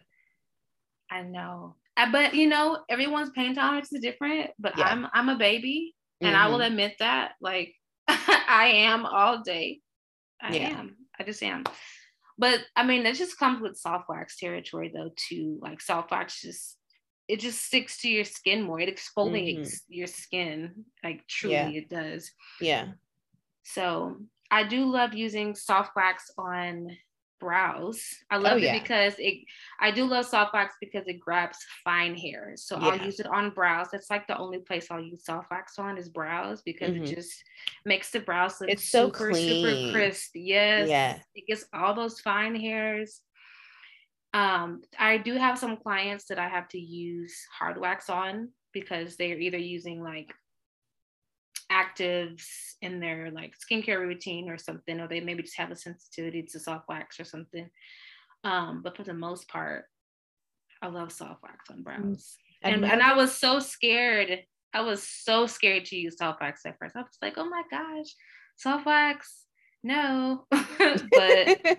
I 1.10 1.22
know. 1.22 1.76
I, 1.98 2.10
but 2.10 2.34
you 2.34 2.48
know, 2.48 2.78
everyone's 2.88 3.30
pain 3.30 3.54
tolerance 3.54 3.92
is 3.92 4.00
different. 4.00 4.50
But 4.58 4.78
yeah. 4.78 4.86
I'm 4.86 5.06
I'm 5.12 5.28
a 5.28 5.36
baby, 5.36 5.94
and 6.20 6.34
mm-hmm. 6.34 6.42
I 6.42 6.48
will 6.48 6.58
mm-hmm. 6.58 6.66
admit 6.68 6.94
that. 7.00 7.32
Like 7.40 7.74
I 8.08 8.72
am 8.74 9.04
all 9.04 9.42
day. 9.42 9.80
I 10.40 10.54
yeah. 10.54 10.78
am. 10.78 10.96
I 11.18 11.24
just 11.24 11.42
am. 11.42 11.64
But 12.38 12.60
I 12.76 12.86
mean, 12.86 13.02
that 13.02 13.16
just 13.16 13.38
comes 13.38 13.60
with 13.60 13.76
soft 13.76 14.08
wax 14.08 14.38
territory 14.38 14.92
though, 14.94 15.10
too. 15.16 15.58
Like 15.60 15.80
soft 15.80 16.12
wax 16.12 16.40
just 16.40 16.76
it 17.26 17.40
just 17.40 17.62
sticks 17.64 18.00
to 18.00 18.08
your 18.08 18.24
skin 18.24 18.62
more. 18.62 18.80
It 18.80 18.88
exfoliates 18.88 19.60
mm-hmm. 19.60 19.92
your 19.92 20.06
skin. 20.06 20.84
Like 21.04 21.26
truly 21.26 21.54
yeah. 21.54 21.68
it 21.68 21.88
does. 21.90 22.30
Yeah. 22.60 22.86
So 23.64 24.16
I 24.50 24.64
do 24.64 24.86
love 24.86 25.12
using 25.12 25.54
soft 25.54 25.90
wax 25.94 26.30
on 26.38 26.96
brows. 27.40 28.02
I 28.30 28.36
love 28.36 28.54
oh, 28.54 28.56
yeah. 28.56 28.74
it 28.74 28.82
because 28.82 29.14
it 29.18 29.38
I 29.80 29.90
do 29.90 30.04
love 30.04 30.26
soft 30.26 30.54
wax 30.54 30.74
because 30.80 31.06
it 31.06 31.20
grabs 31.20 31.58
fine 31.84 32.14
hair. 32.14 32.52
So 32.56 32.78
yeah. 32.78 32.88
I'll 32.88 33.04
use 33.04 33.20
it 33.20 33.26
on 33.26 33.50
brows. 33.50 33.88
That's 33.92 34.10
like 34.10 34.26
the 34.26 34.38
only 34.38 34.58
place 34.58 34.88
I'll 34.90 35.00
use 35.00 35.24
soft 35.24 35.50
wax 35.50 35.78
on 35.78 35.98
is 35.98 36.08
brows 36.08 36.62
because 36.62 36.90
mm-hmm. 36.90 37.04
it 37.04 37.14
just 37.14 37.42
makes 37.84 38.10
the 38.10 38.20
brows 38.20 38.60
look 38.60 38.70
it's 38.70 38.84
super, 38.84 39.06
so 39.06 39.30
clean. 39.30 39.66
super 39.66 39.92
crisp. 39.92 40.30
Yes. 40.34 40.88
Yeah. 40.88 41.18
It 41.34 41.46
gets 41.46 41.64
all 41.72 41.94
those 41.94 42.20
fine 42.20 42.54
hairs. 42.54 43.20
Um, 44.34 44.82
I 44.98 45.18
do 45.18 45.34
have 45.34 45.58
some 45.58 45.76
clients 45.76 46.26
that 46.26 46.38
I 46.38 46.48
have 46.48 46.68
to 46.68 46.78
use 46.78 47.34
hard 47.58 47.78
wax 47.80 48.10
on 48.10 48.50
because 48.72 49.16
they're 49.16 49.38
either 49.38 49.58
using 49.58 50.02
like 50.02 50.32
actives 51.78 52.44
in 52.82 53.00
their 53.00 53.30
like 53.30 53.54
skincare 53.58 54.00
routine 54.00 54.48
or 54.50 54.58
something, 54.58 55.00
or 55.00 55.08
they 55.08 55.20
maybe 55.20 55.42
just 55.42 55.58
have 55.58 55.70
a 55.70 55.76
sensitivity 55.76 56.42
to 56.42 56.60
soft 56.60 56.88
wax 56.88 57.20
or 57.20 57.24
something. 57.24 57.68
Um, 58.44 58.82
but 58.82 58.96
for 58.96 59.04
the 59.04 59.14
most 59.14 59.48
part, 59.48 59.84
I 60.80 60.88
love 60.88 61.12
soft 61.12 61.42
wax 61.42 61.70
on 61.70 61.82
brows. 61.82 62.36
And, 62.62 62.84
and 62.84 63.02
I 63.02 63.14
was 63.14 63.34
so 63.34 63.60
scared 63.60 64.40
I 64.74 64.82
was 64.82 65.02
so 65.02 65.46
scared 65.46 65.86
to 65.86 65.96
use 65.96 66.18
soft 66.18 66.40
wax 66.40 66.66
at 66.66 66.78
first. 66.78 66.96
I 66.96 67.00
was 67.00 67.18
like, 67.22 67.34
oh 67.36 67.48
my 67.48 67.62
gosh, 67.70 68.14
soft 68.56 68.86
wax, 68.86 69.44
no. 69.82 70.46
but 70.50 71.78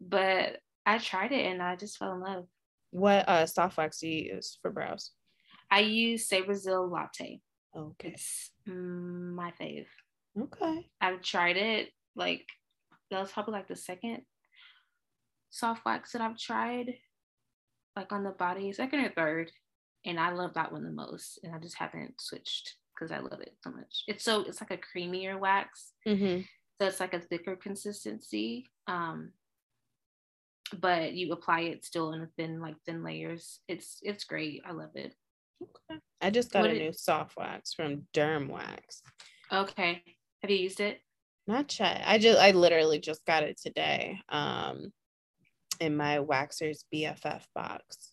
but 0.00 0.58
I 0.86 0.98
tried 0.98 1.32
it 1.32 1.46
and 1.46 1.62
I 1.62 1.76
just 1.76 1.98
fell 1.98 2.14
in 2.14 2.20
love. 2.20 2.46
What 2.90 3.28
uh 3.28 3.46
soft 3.46 3.76
wax 3.76 4.00
do 4.00 4.08
you 4.08 4.34
use 4.34 4.58
for 4.62 4.70
brows? 4.70 5.10
I 5.70 5.80
use 5.80 6.28
Brazil 6.46 6.88
Latte. 6.90 7.40
Okay. 7.76 8.10
It's 8.14 8.50
my 8.66 9.52
fave. 9.60 9.86
Okay. 10.38 10.88
I've 11.00 11.22
tried 11.22 11.56
it 11.56 11.90
like 12.16 12.46
that 13.10 13.20
was 13.20 13.32
probably 13.32 13.52
like 13.52 13.68
the 13.68 13.76
second 13.76 14.22
soft 15.50 15.84
wax 15.84 16.12
that 16.12 16.22
I've 16.22 16.38
tried, 16.38 16.94
like 17.96 18.12
on 18.12 18.24
the 18.24 18.30
body, 18.30 18.72
second 18.72 19.00
or 19.00 19.10
third, 19.10 19.50
and 20.04 20.18
I 20.18 20.32
love 20.32 20.54
that 20.54 20.72
one 20.72 20.84
the 20.84 20.90
most. 20.90 21.40
And 21.42 21.54
I 21.54 21.58
just 21.58 21.76
haven't 21.76 22.20
switched 22.20 22.76
because 22.94 23.12
I 23.12 23.18
love 23.18 23.40
it 23.40 23.56
so 23.62 23.70
much. 23.70 24.04
It's 24.06 24.24
so 24.24 24.42
it's 24.42 24.60
like 24.60 24.70
a 24.70 24.98
creamier 24.98 25.38
wax, 25.38 25.92
mm-hmm. 26.06 26.42
so 26.80 26.86
it's 26.86 27.00
like 27.00 27.14
a 27.14 27.20
thicker 27.20 27.56
consistency. 27.56 28.66
Um, 28.86 29.32
but 30.78 31.14
you 31.14 31.32
apply 31.32 31.62
it 31.62 31.84
still 31.84 32.12
in 32.12 32.22
a 32.22 32.28
thin 32.36 32.60
like 32.60 32.76
thin 32.86 33.02
layers. 33.02 33.60
It's 33.68 33.98
it's 34.02 34.24
great. 34.24 34.62
I 34.66 34.72
love 34.72 34.94
it. 34.94 35.14
Okay. 35.62 36.00
I 36.20 36.30
just 36.30 36.52
got 36.52 36.62
What 36.62 36.70
a 36.70 36.74
new 36.74 36.92
soft 36.92 37.36
wax 37.36 37.74
from 37.74 38.06
Derm 38.14 38.48
Wax. 38.48 39.02
Okay, 39.52 40.02
have 40.42 40.50
you 40.50 40.56
used 40.56 40.80
it? 40.80 41.00
Not 41.46 41.78
yet. 41.78 42.02
I 42.04 42.18
just 42.18 42.38
I 42.38 42.52
literally 42.52 43.00
just 43.00 43.24
got 43.24 43.42
it 43.42 43.58
today. 43.60 44.20
Um 44.28 44.92
in 45.80 45.96
my 45.96 46.20
waxer's 46.20 46.84
BFF 46.94 47.42
box. 47.54 48.12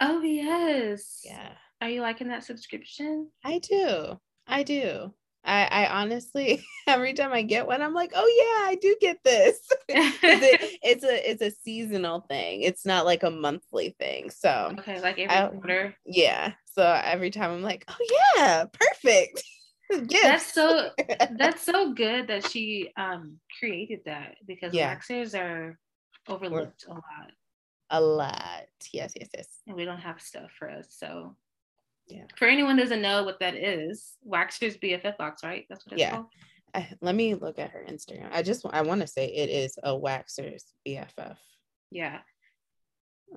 Oh 0.00 0.20
yes. 0.22 1.22
Yeah. 1.24 1.52
Are 1.80 1.88
you 1.88 2.02
liking 2.02 2.28
that 2.28 2.44
subscription? 2.44 3.30
I 3.44 3.58
do. 3.58 4.18
I 4.46 4.62
do. 4.62 5.12
I, 5.44 5.64
I 5.66 6.00
honestly 6.00 6.64
every 6.86 7.12
time 7.12 7.32
I 7.32 7.42
get 7.42 7.66
one, 7.66 7.82
I'm 7.82 7.94
like, 7.94 8.12
oh 8.14 8.26
yeah, 8.26 8.70
I 8.70 8.76
do 8.76 8.96
get 9.00 9.18
this. 9.24 9.58
it's, 9.88 10.22
a, 10.24 10.78
it's 10.82 11.04
a 11.04 11.30
it's 11.30 11.42
a 11.42 11.50
seasonal 11.62 12.20
thing. 12.28 12.62
It's 12.62 12.86
not 12.86 13.04
like 13.04 13.22
a 13.22 13.30
monthly 13.30 13.94
thing. 13.98 14.30
So 14.30 14.72
okay, 14.78 15.00
like 15.00 15.18
every 15.18 15.36
I- 15.36 15.48
quarter. 15.48 15.94
yeah. 16.06 16.52
So 16.72 16.82
every 16.82 17.30
time 17.30 17.50
I'm 17.52 17.62
like, 17.62 17.84
oh 17.88 18.32
yeah, 18.36 18.64
perfect. 18.72 19.42
Yes. 20.08 20.22
That's 20.22 20.52
so 20.54 20.90
that's 21.38 21.62
so 21.62 21.92
good 21.92 22.26
that 22.28 22.50
she 22.50 22.90
um 22.96 23.38
created 23.58 24.00
that 24.06 24.36
because 24.46 24.72
Yeah. 24.74 24.96
waxers 24.96 25.38
are 25.38 25.78
overlooked 26.26 26.86
a 26.88 26.94
lot 26.94 27.30
a 27.90 28.00
lot. 28.00 28.64
Yes, 28.92 29.12
yes, 29.14 29.28
yes. 29.34 29.46
and 29.66 29.76
we 29.76 29.84
don't 29.84 30.00
have 30.00 30.20
stuff 30.20 30.50
for 30.58 30.70
us. 30.70 30.86
So 30.90 31.36
Yeah. 32.06 32.24
For 32.36 32.46
anyone 32.46 32.76
who 32.76 32.82
doesn't 32.84 33.02
know 33.02 33.24
what 33.24 33.40
that 33.40 33.54
is, 33.54 34.16
Waxer's 34.22 34.76
BFF 34.76 35.16
box, 35.16 35.42
right? 35.42 35.64
That's 35.68 35.86
what 35.86 35.94
it's 35.94 36.00
Yeah. 36.00 36.10
called. 36.12 36.26
I, 36.74 36.88
let 37.00 37.14
me 37.14 37.34
look 37.34 37.58
at 37.58 37.70
her 37.70 37.84
Instagram. 37.88 38.28
I 38.32 38.42
just 38.42 38.66
I 38.70 38.82
want 38.82 39.00
to 39.00 39.06
say 39.06 39.26
it 39.26 39.48
is 39.48 39.78
a 39.82 39.96
waxer's 39.96 40.64
BFF. 40.86 41.36
Yeah. 41.90 42.20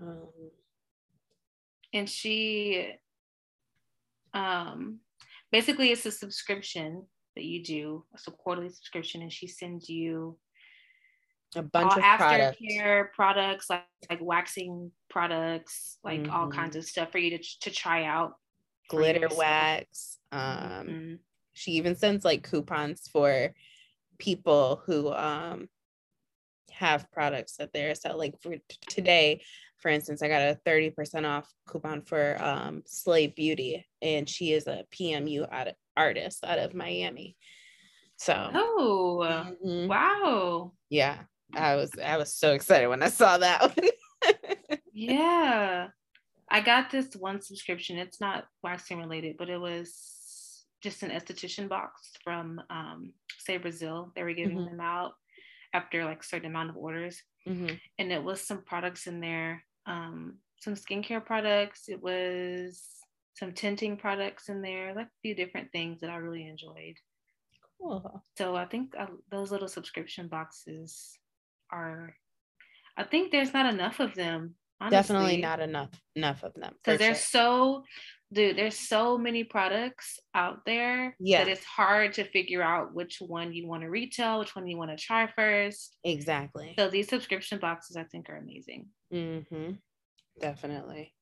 Um, 0.01 0.30
And 1.93 2.10
she 2.10 2.93
um 4.34 4.99
basically 5.51 5.91
it's 5.91 6.06
a 6.06 6.12
subscription 6.12 7.06
that 7.36 7.45
you 7.45 7.63
do. 7.63 8.06
It's 8.13 8.27
a 8.27 8.32
quarterly 8.32 8.69
subscription 8.69 9.21
and 9.21 9.32
she 9.32 9.47
sends 9.47 9.88
you 9.88 10.38
a 11.56 11.62
bunch 11.62 11.93
all 11.93 11.99
of 11.99 12.17
products. 12.19 12.58
aftercare 12.60 13.12
products 13.13 13.69
like 13.69 13.86
like 14.10 14.19
waxing 14.21 14.91
products, 15.10 15.97
like 16.03 16.27
all 16.30 16.47
Mhm. 16.47 16.53
kinds 16.53 16.75
of 16.75 16.84
stuff 16.86 17.12
for 17.12 17.19
you 17.19 17.38
to 17.38 17.43
to 17.62 17.71
try 17.71 18.03
out. 18.03 18.34
Glitter 18.88 19.28
wax. 19.36 20.19
Um, 20.32 20.88
Mhm. 20.88 21.19
she 21.54 21.71
even 21.73 21.95
sends 21.95 22.23
like 22.23 22.47
coupons 22.50 23.08
for 23.12 23.54
people 24.19 24.82
who 24.86 25.12
um 25.12 25.69
have 26.71 27.10
products 27.12 27.56
that 27.58 27.71
they're 27.73 27.95
so 27.95 28.15
like 28.17 28.39
for 28.41 28.52
t- 28.56 28.62
today 28.88 29.41
for 29.78 29.89
instance 29.89 30.21
i 30.21 30.28
got 30.28 30.41
a 30.41 30.60
30% 30.65 31.26
off 31.26 31.52
coupon 31.67 32.02
for 32.02 32.38
um 32.43 32.84
slave 32.86 33.36
beauty 33.36 33.86
and 34.02 34.28
she 34.30 34.54
is 34.54 34.67
a 34.67 34.84
pmu 34.91 35.47
artist 35.95 36.43
out 36.43 36.60
of 36.60 36.73
miami 36.76 37.36
so 38.17 38.52
Oh 38.54 39.56
mhm, 39.63 39.88
wow. 39.88 40.73
yeah 40.89 41.19
i 41.56 41.76
was 41.76 41.91
i 42.04 42.17
was 42.17 42.34
so 42.36 42.54
excited 42.54 42.88
when 42.88 43.02
i 43.02 43.10
saw 43.10 43.38
that 43.38 43.62
one 43.78 43.89
Yeah. 44.93 45.88
I 46.49 46.62
got 46.62 46.89
this 46.91 47.15
one 47.15 47.41
subscription. 47.41 47.97
It's 47.97 48.21
not 48.21 48.47
waxing 48.63 48.99
related, 48.99 49.38
but 49.38 49.49
it 49.49 49.57
was 49.60 50.65
just 50.81 51.03
an 51.03 51.12
esthetician 51.12 51.67
box 51.67 52.12
from 52.23 52.62
um 52.69 53.13
say 53.39 53.57
Brazil. 53.57 54.12
They 54.15 54.23
were 54.23 54.33
giving 54.33 54.57
Mhm. 54.60 54.69
them 54.71 54.79
out 54.79 55.13
after 55.73 56.05
like 56.05 56.21
a 56.21 56.25
certain 56.25 56.49
amount 56.49 56.69
of 56.69 56.77
orders. 56.77 57.21
Mhm. 57.47 57.79
And 57.99 58.12
it 58.12 58.23
was 58.23 58.45
some 58.45 58.63
products 58.63 59.07
in 59.07 59.19
there, 59.19 59.65
um, 59.86 60.41
some 60.60 60.75
skincare 60.75 61.25
products. 61.25 61.89
It 61.89 62.01
was 62.01 63.03
some 63.33 63.53
tinting 63.53 63.97
products 63.97 64.49
in 64.49 64.62
there, 64.62 64.93
like 64.95 65.07
a 65.07 65.19
few 65.21 65.36
different 65.36 65.71
things 65.71 66.01
that 66.01 66.10
I 66.10 66.15
really 66.17 66.47
enjoyed. 66.47 66.97
cool 67.79 68.23
So 68.38 68.55
I 68.55 68.65
think 68.65 68.95
uh, 68.97 69.07
those 69.29 69.51
little 69.51 69.67
subscription 69.67 70.27
boxes 70.27 71.17
are, 71.71 72.17
I 72.95 73.03
think 73.03 73.31
there's 73.31 73.53
not 73.53 73.71
enough 73.71 73.99
of 73.99 74.15
them. 74.15 74.57
Definitely 74.89 75.37
not 75.37 75.59
enough 75.59 75.89
enough 76.15 76.43
of 76.43 76.53
them 76.55 76.73
because 76.83 76.99
there's 76.99 77.17
sure. 77.17 77.41
so 77.41 77.83
dude 78.33 78.57
there's 78.57 78.77
so 78.77 79.17
many 79.17 79.43
products 79.43 80.19
out 80.35 80.59
there 80.65 81.15
Yeah. 81.19 81.43
that 81.43 81.49
it's 81.51 81.63
hard 81.63 82.13
to 82.13 82.23
figure 82.25 82.61
out 82.61 82.93
which 82.93 83.17
one 83.19 83.53
you 83.53 83.67
want 83.67 83.83
to 83.83 83.89
retail 83.89 84.39
which 84.39 84.55
one 84.55 84.67
you 84.67 84.77
want 84.77 84.91
to 84.91 84.97
try 84.97 85.27
first 85.35 85.97
exactly 86.03 86.73
so 86.77 86.89
these 86.89 87.07
subscription 87.07 87.57
boxes 87.59 87.95
i 87.97 88.03
think 88.03 88.29
are 88.29 88.37
amazing 88.37 88.87
Mm-hmm. 89.13 89.71
Definitely. 90.41 91.13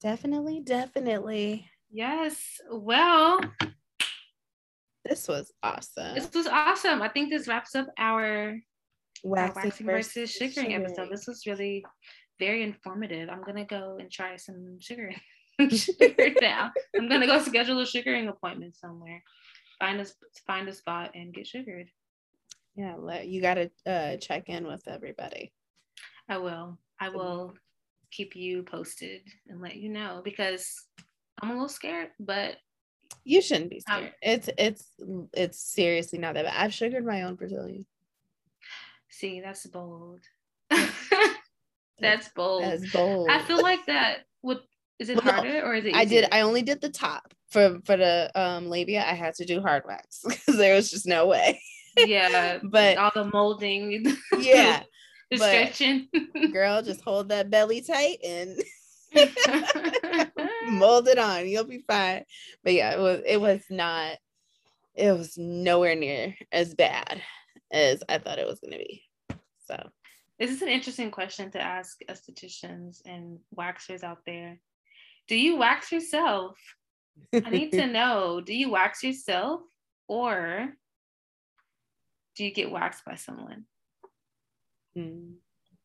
Definitely, 0.00 0.60
definitely. 0.60 1.68
yes 1.90 2.60
well 2.70 3.38
This 5.04 5.28
was 5.28 5.52
awesome. 5.62 6.14
this 6.14 6.30
was 6.34 6.46
awesome 6.46 7.02
i 7.02 7.08
think 7.08 7.30
this 7.30 7.46
wraps 7.46 7.74
up 7.74 7.86
our, 7.98 8.56
our 8.56 8.56
waxing 9.24 9.86
versus 9.86 10.30
sugaring 10.30 10.74
episode 10.74 11.10
this 11.10 11.26
was 11.26 11.44
really 11.46 11.84
very 12.38 12.62
informative 12.62 13.28
i'm 13.28 13.42
gonna 13.44 13.64
go 13.64 13.96
and 14.00 14.10
try 14.10 14.36
some 14.36 14.78
sugaring 14.80 15.16
sugar 15.70 16.30
now 16.40 16.70
i'm 16.96 17.08
gonna 17.08 17.26
go 17.26 17.38
schedule 17.40 17.78
a 17.80 17.86
sugaring 17.86 18.28
appointment 18.28 18.76
somewhere 18.76 19.22
find 19.78 20.00
a 20.00 20.06
find 20.46 20.68
a 20.68 20.72
spot 20.72 21.10
and 21.14 21.32
get 21.34 21.46
sugared 21.46 21.88
Yeah, 22.76 22.96
let, 22.98 23.28
you 23.28 23.40
got 23.40 23.54
to 23.54 23.70
uh, 23.86 24.16
check 24.16 24.48
in 24.48 24.66
with 24.66 24.88
everybody. 24.88 25.52
I 26.28 26.38
will. 26.38 26.76
I 26.98 27.08
will 27.10 27.54
keep 28.10 28.34
you 28.34 28.64
posted 28.64 29.22
and 29.48 29.60
let 29.60 29.76
you 29.76 29.88
know 29.90 30.22
because 30.24 30.66
I'm 31.40 31.50
a 31.50 31.52
little 31.52 31.68
scared, 31.68 32.08
but 32.18 32.56
You 33.24 33.40
shouldn't 33.42 33.70
be 33.70 33.82
Um, 33.88 33.98
scared. 33.98 34.14
it's 34.22 34.48
it's 34.58 34.84
it's 35.32 35.58
seriously 35.60 36.18
not 36.18 36.34
that 36.34 36.46
bad. 36.46 36.54
I've 36.56 36.74
sugared 36.74 37.04
my 37.06 37.22
own 37.22 37.36
Brazilian. 37.36 37.86
see, 39.08 39.40
that's 39.40 39.66
bold. 39.66 40.22
that's 42.00 42.28
bold. 42.30 42.64
As 42.64 42.90
bold. 42.92 43.28
I 43.30 43.40
feel 43.42 43.62
like 43.62 43.84
that 43.86 44.24
would 44.42 44.58
is 44.98 45.08
it 45.08 45.16
Well, 45.24 45.34
harder 45.34 45.62
or 45.62 45.74
is 45.74 45.84
it 45.84 45.94
I 45.94 46.04
did. 46.04 46.28
I 46.32 46.40
only 46.42 46.62
did 46.62 46.80
the 46.80 46.88
top 46.90 47.32
for 47.50 47.78
for 47.84 47.96
the 47.96 48.30
um 48.34 48.68
labia. 48.68 49.00
I 49.02 49.14
had 49.14 49.34
to 49.36 49.44
do 49.44 49.60
hard 49.60 49.82
wax 49.86 50.20
because 50.28 50.56
there 50.56 50.74
was 50.74 50.90
just 50.90 51.06
no 51.06 51.26
way. 51.26 51.60
yeah, 51.96 52.58
But- 52.64 52.96
all 52.98 53.12
the 53.14 53.24
molding, 53.32 54.04
Yeah, 54.38 54.82
the 55.30 55.38
but- 55.38 55.48
stretching. 55.48 56.08
girl, 56.52 56.82
just 56.82 57.02
hold 57.02 57.28
that 57.30 57.50
belly 57.50 57.80
tight 57.82 58.18
and 58.24 58.56
mold 60.68 61.08
it 61.08 61.18
on. 61.18 61.48
You'll 61.48 61.64
be 61.64 61.84
fine. 61.86 62.24
But 62.62 62.72
yeah, 62.74 62.92
it 62.94 62.98
was 63.00 63.20
it 63.26 63.40
was 63.40 63.62
not 63.70 64.16
it 64.94 65.12
was 65.12 65.36
nowhere 65.36 65.94
near 65.96 66.34
as 66.52 66.74
bad 66.74 67.20
as 67.72 68.02
I 68.08 68.18
thought 68.18 68.38
it 68.38 68.46
was 68.46 68.60
gonna 68.60 68.78
be. 68.78 69.02
So 69.66 69.88
This 70.38 70.50
is 70.50 70.62
an 70.62 70.68
interesting 70.68 71.10
question 71.10 71.50
to 71.52 71.60
ask 71.60 72.00
estheticians 72.10 73.00
and 73.06 73.38
waxers 73.56 74.02
out 74.02 74.18
there. 74.26 74.58
Do 75.28 75.36
you 75.36 75.56
wax 75.56 75.92
yourself? 75.92 76.58
I 77.32 77.48
need 77.50 77.70
to 77.72 77.86
know 77.98 78.40
do 78.44 78.52
you 78.54 78.70
wax 78.70 79.02
yourself 79.04 79.60
or 80.08 80.68
do 82.36 82.44
you 82.44 82.52
get 82.52 82.70
waxed 82.70 83.04
by 83.04 83.14
someone? 83.14 83.64
Mm, 84.98 85.34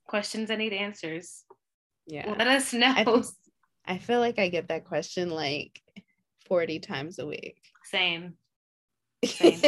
Questions 0.08 0.50
I 0.50 0.56
need 0.56 0.74
answers. 0.74 1.44
yeah. 2.08 2.34
Let 2.38 2.48
us 2.48 2.74
know. 2.74 2.88
I, 2.96 3.24
I 3.86 3.98
feel 4.00 4.20
like 4.20 4.40
I 4.40 4.50
get 4.50 4.70
that 4.70 4.86
question 4.86 5.30
like 5.30 5.80
40 6.48 6.80
times 6.80 7.20
a 7.20 7.28
week. 7.28 7.62
Same. 7.84 8.34
Same. 9.26 9.62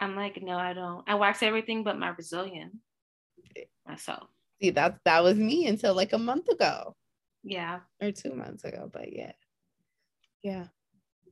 I'm 0.00 0.16
like, 0.16 0.42
no, 0.42 0.56
I 0.58 0.72
don't. 0.72 1.04
I 1.08 1.14
wax 1.14 1.42
everything 1.44 1.84
but 1.84 1.98
my 1.98 2.10
Brazilian 2.10 2.80
myself. 3.86 4.28
See, 4.60 4.70
that 4.70 4.98
that 5.04 5.22
was 5.22 5.36
me 5.36 5.66
until 5.66 5.94
like 5.94 6.12
a 6.12 6.18
month 6.18 6.48
ago 6.48 6.94
Yeah. 7.42 7.80
or 8.02 8.12
two 8.12 8.34
months 8.34 8.64
ago. 8.64 8.90
But 8.92 9.12
yeah. 9.12 9.32
Yeah. 10.42 10.66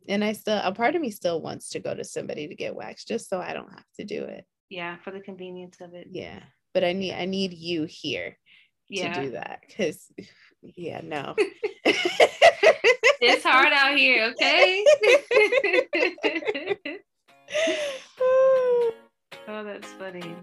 And 0.08 0.24
I 0.24 0.32
still, 0.32 0.58
a 0.62 0.72
part 0.72 0.94
of 0.94 1.02
me 1.02 1.10
still 1.10 1.42
wants 1.42 1.68
to 1.70 1.80
go 1.80 1.94
to 1.94 2.04
somebody 2.04 2.48
to 2.48 2.54
get 2.54 2.74
waxed 2.74 3.08
just 3.08 3.28
so 3.28 3.40
I 3.40 3.52
don't 3.52 3.70
have 3.70 3.84
to 3.98 4.04
do 4.04 4.24
it. 4.24 4.46
Yeah, 4.70 4.96
for 5.04 5.10
the 5.10 5.20
convenience 5.20 5.78
of 5.82 5.92
it. 5.94 6.08
Yeah. 6.10 6.40
But 6.74 6.84
I 6.84 6.92
need, 6.94 7.12
I 7.14 7.26
need 7.26 7.52
you 7.52 7.84
here 7.84 8.38
Yeah. 8.88 9.12
to 9.12 9.22
do 9.22 9.30
that 9.32 9.60
because, 9.66 10.06
yeah, 10.62 11.00
no. 11.02 11.34
It's 13.20 13.42
hard 13.42 13.72
out 13.72 13.96
here, 13.98 14.26
okay? 14.30 14.84
oh, 18.20 18.92
that's 19.64 19.88
funny. 19.94 20.36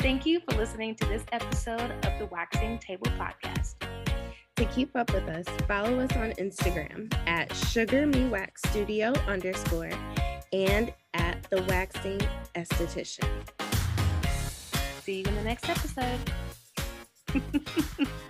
Thank 0.00 0.24
you 0.24 0.40
for 0.40 0.56
listening 0.56 0.94
to 0.94 1.06
this 1.08 1.22
episode 1.30 1.90
of 2.06 2.18
the 2.18 2.26
Waxing 2.30 2.78
Table 2.78 3.08
Podcast. 3.18 3.74
To 4.56 4.64
keep 4.64 4.96
up 4.96 5.12
with 5.12 5.28
us, 5.28 5.44
follow 5.68 6.00
us 6.00 6.16
on 6.16 6.32
Instagram 6.32 7.12
at 7.26 7.54
Sugar 7.54 8.06
Me 8.06 8.26
Wax 8.26 8.62
Studio 8.70 9.12
underscore 9.28 9.90
and 10.54 10.90
at 11.12 11.42
the 11.50 11.62
Waxing 11.64 12.18
Esthetician. 12.54 13.28
See 15.02 15.18
you 15.18 15.24
in 15.26 15.34
the 15.34 15.44
next 15.44 15.68
episode. 15.68 16.32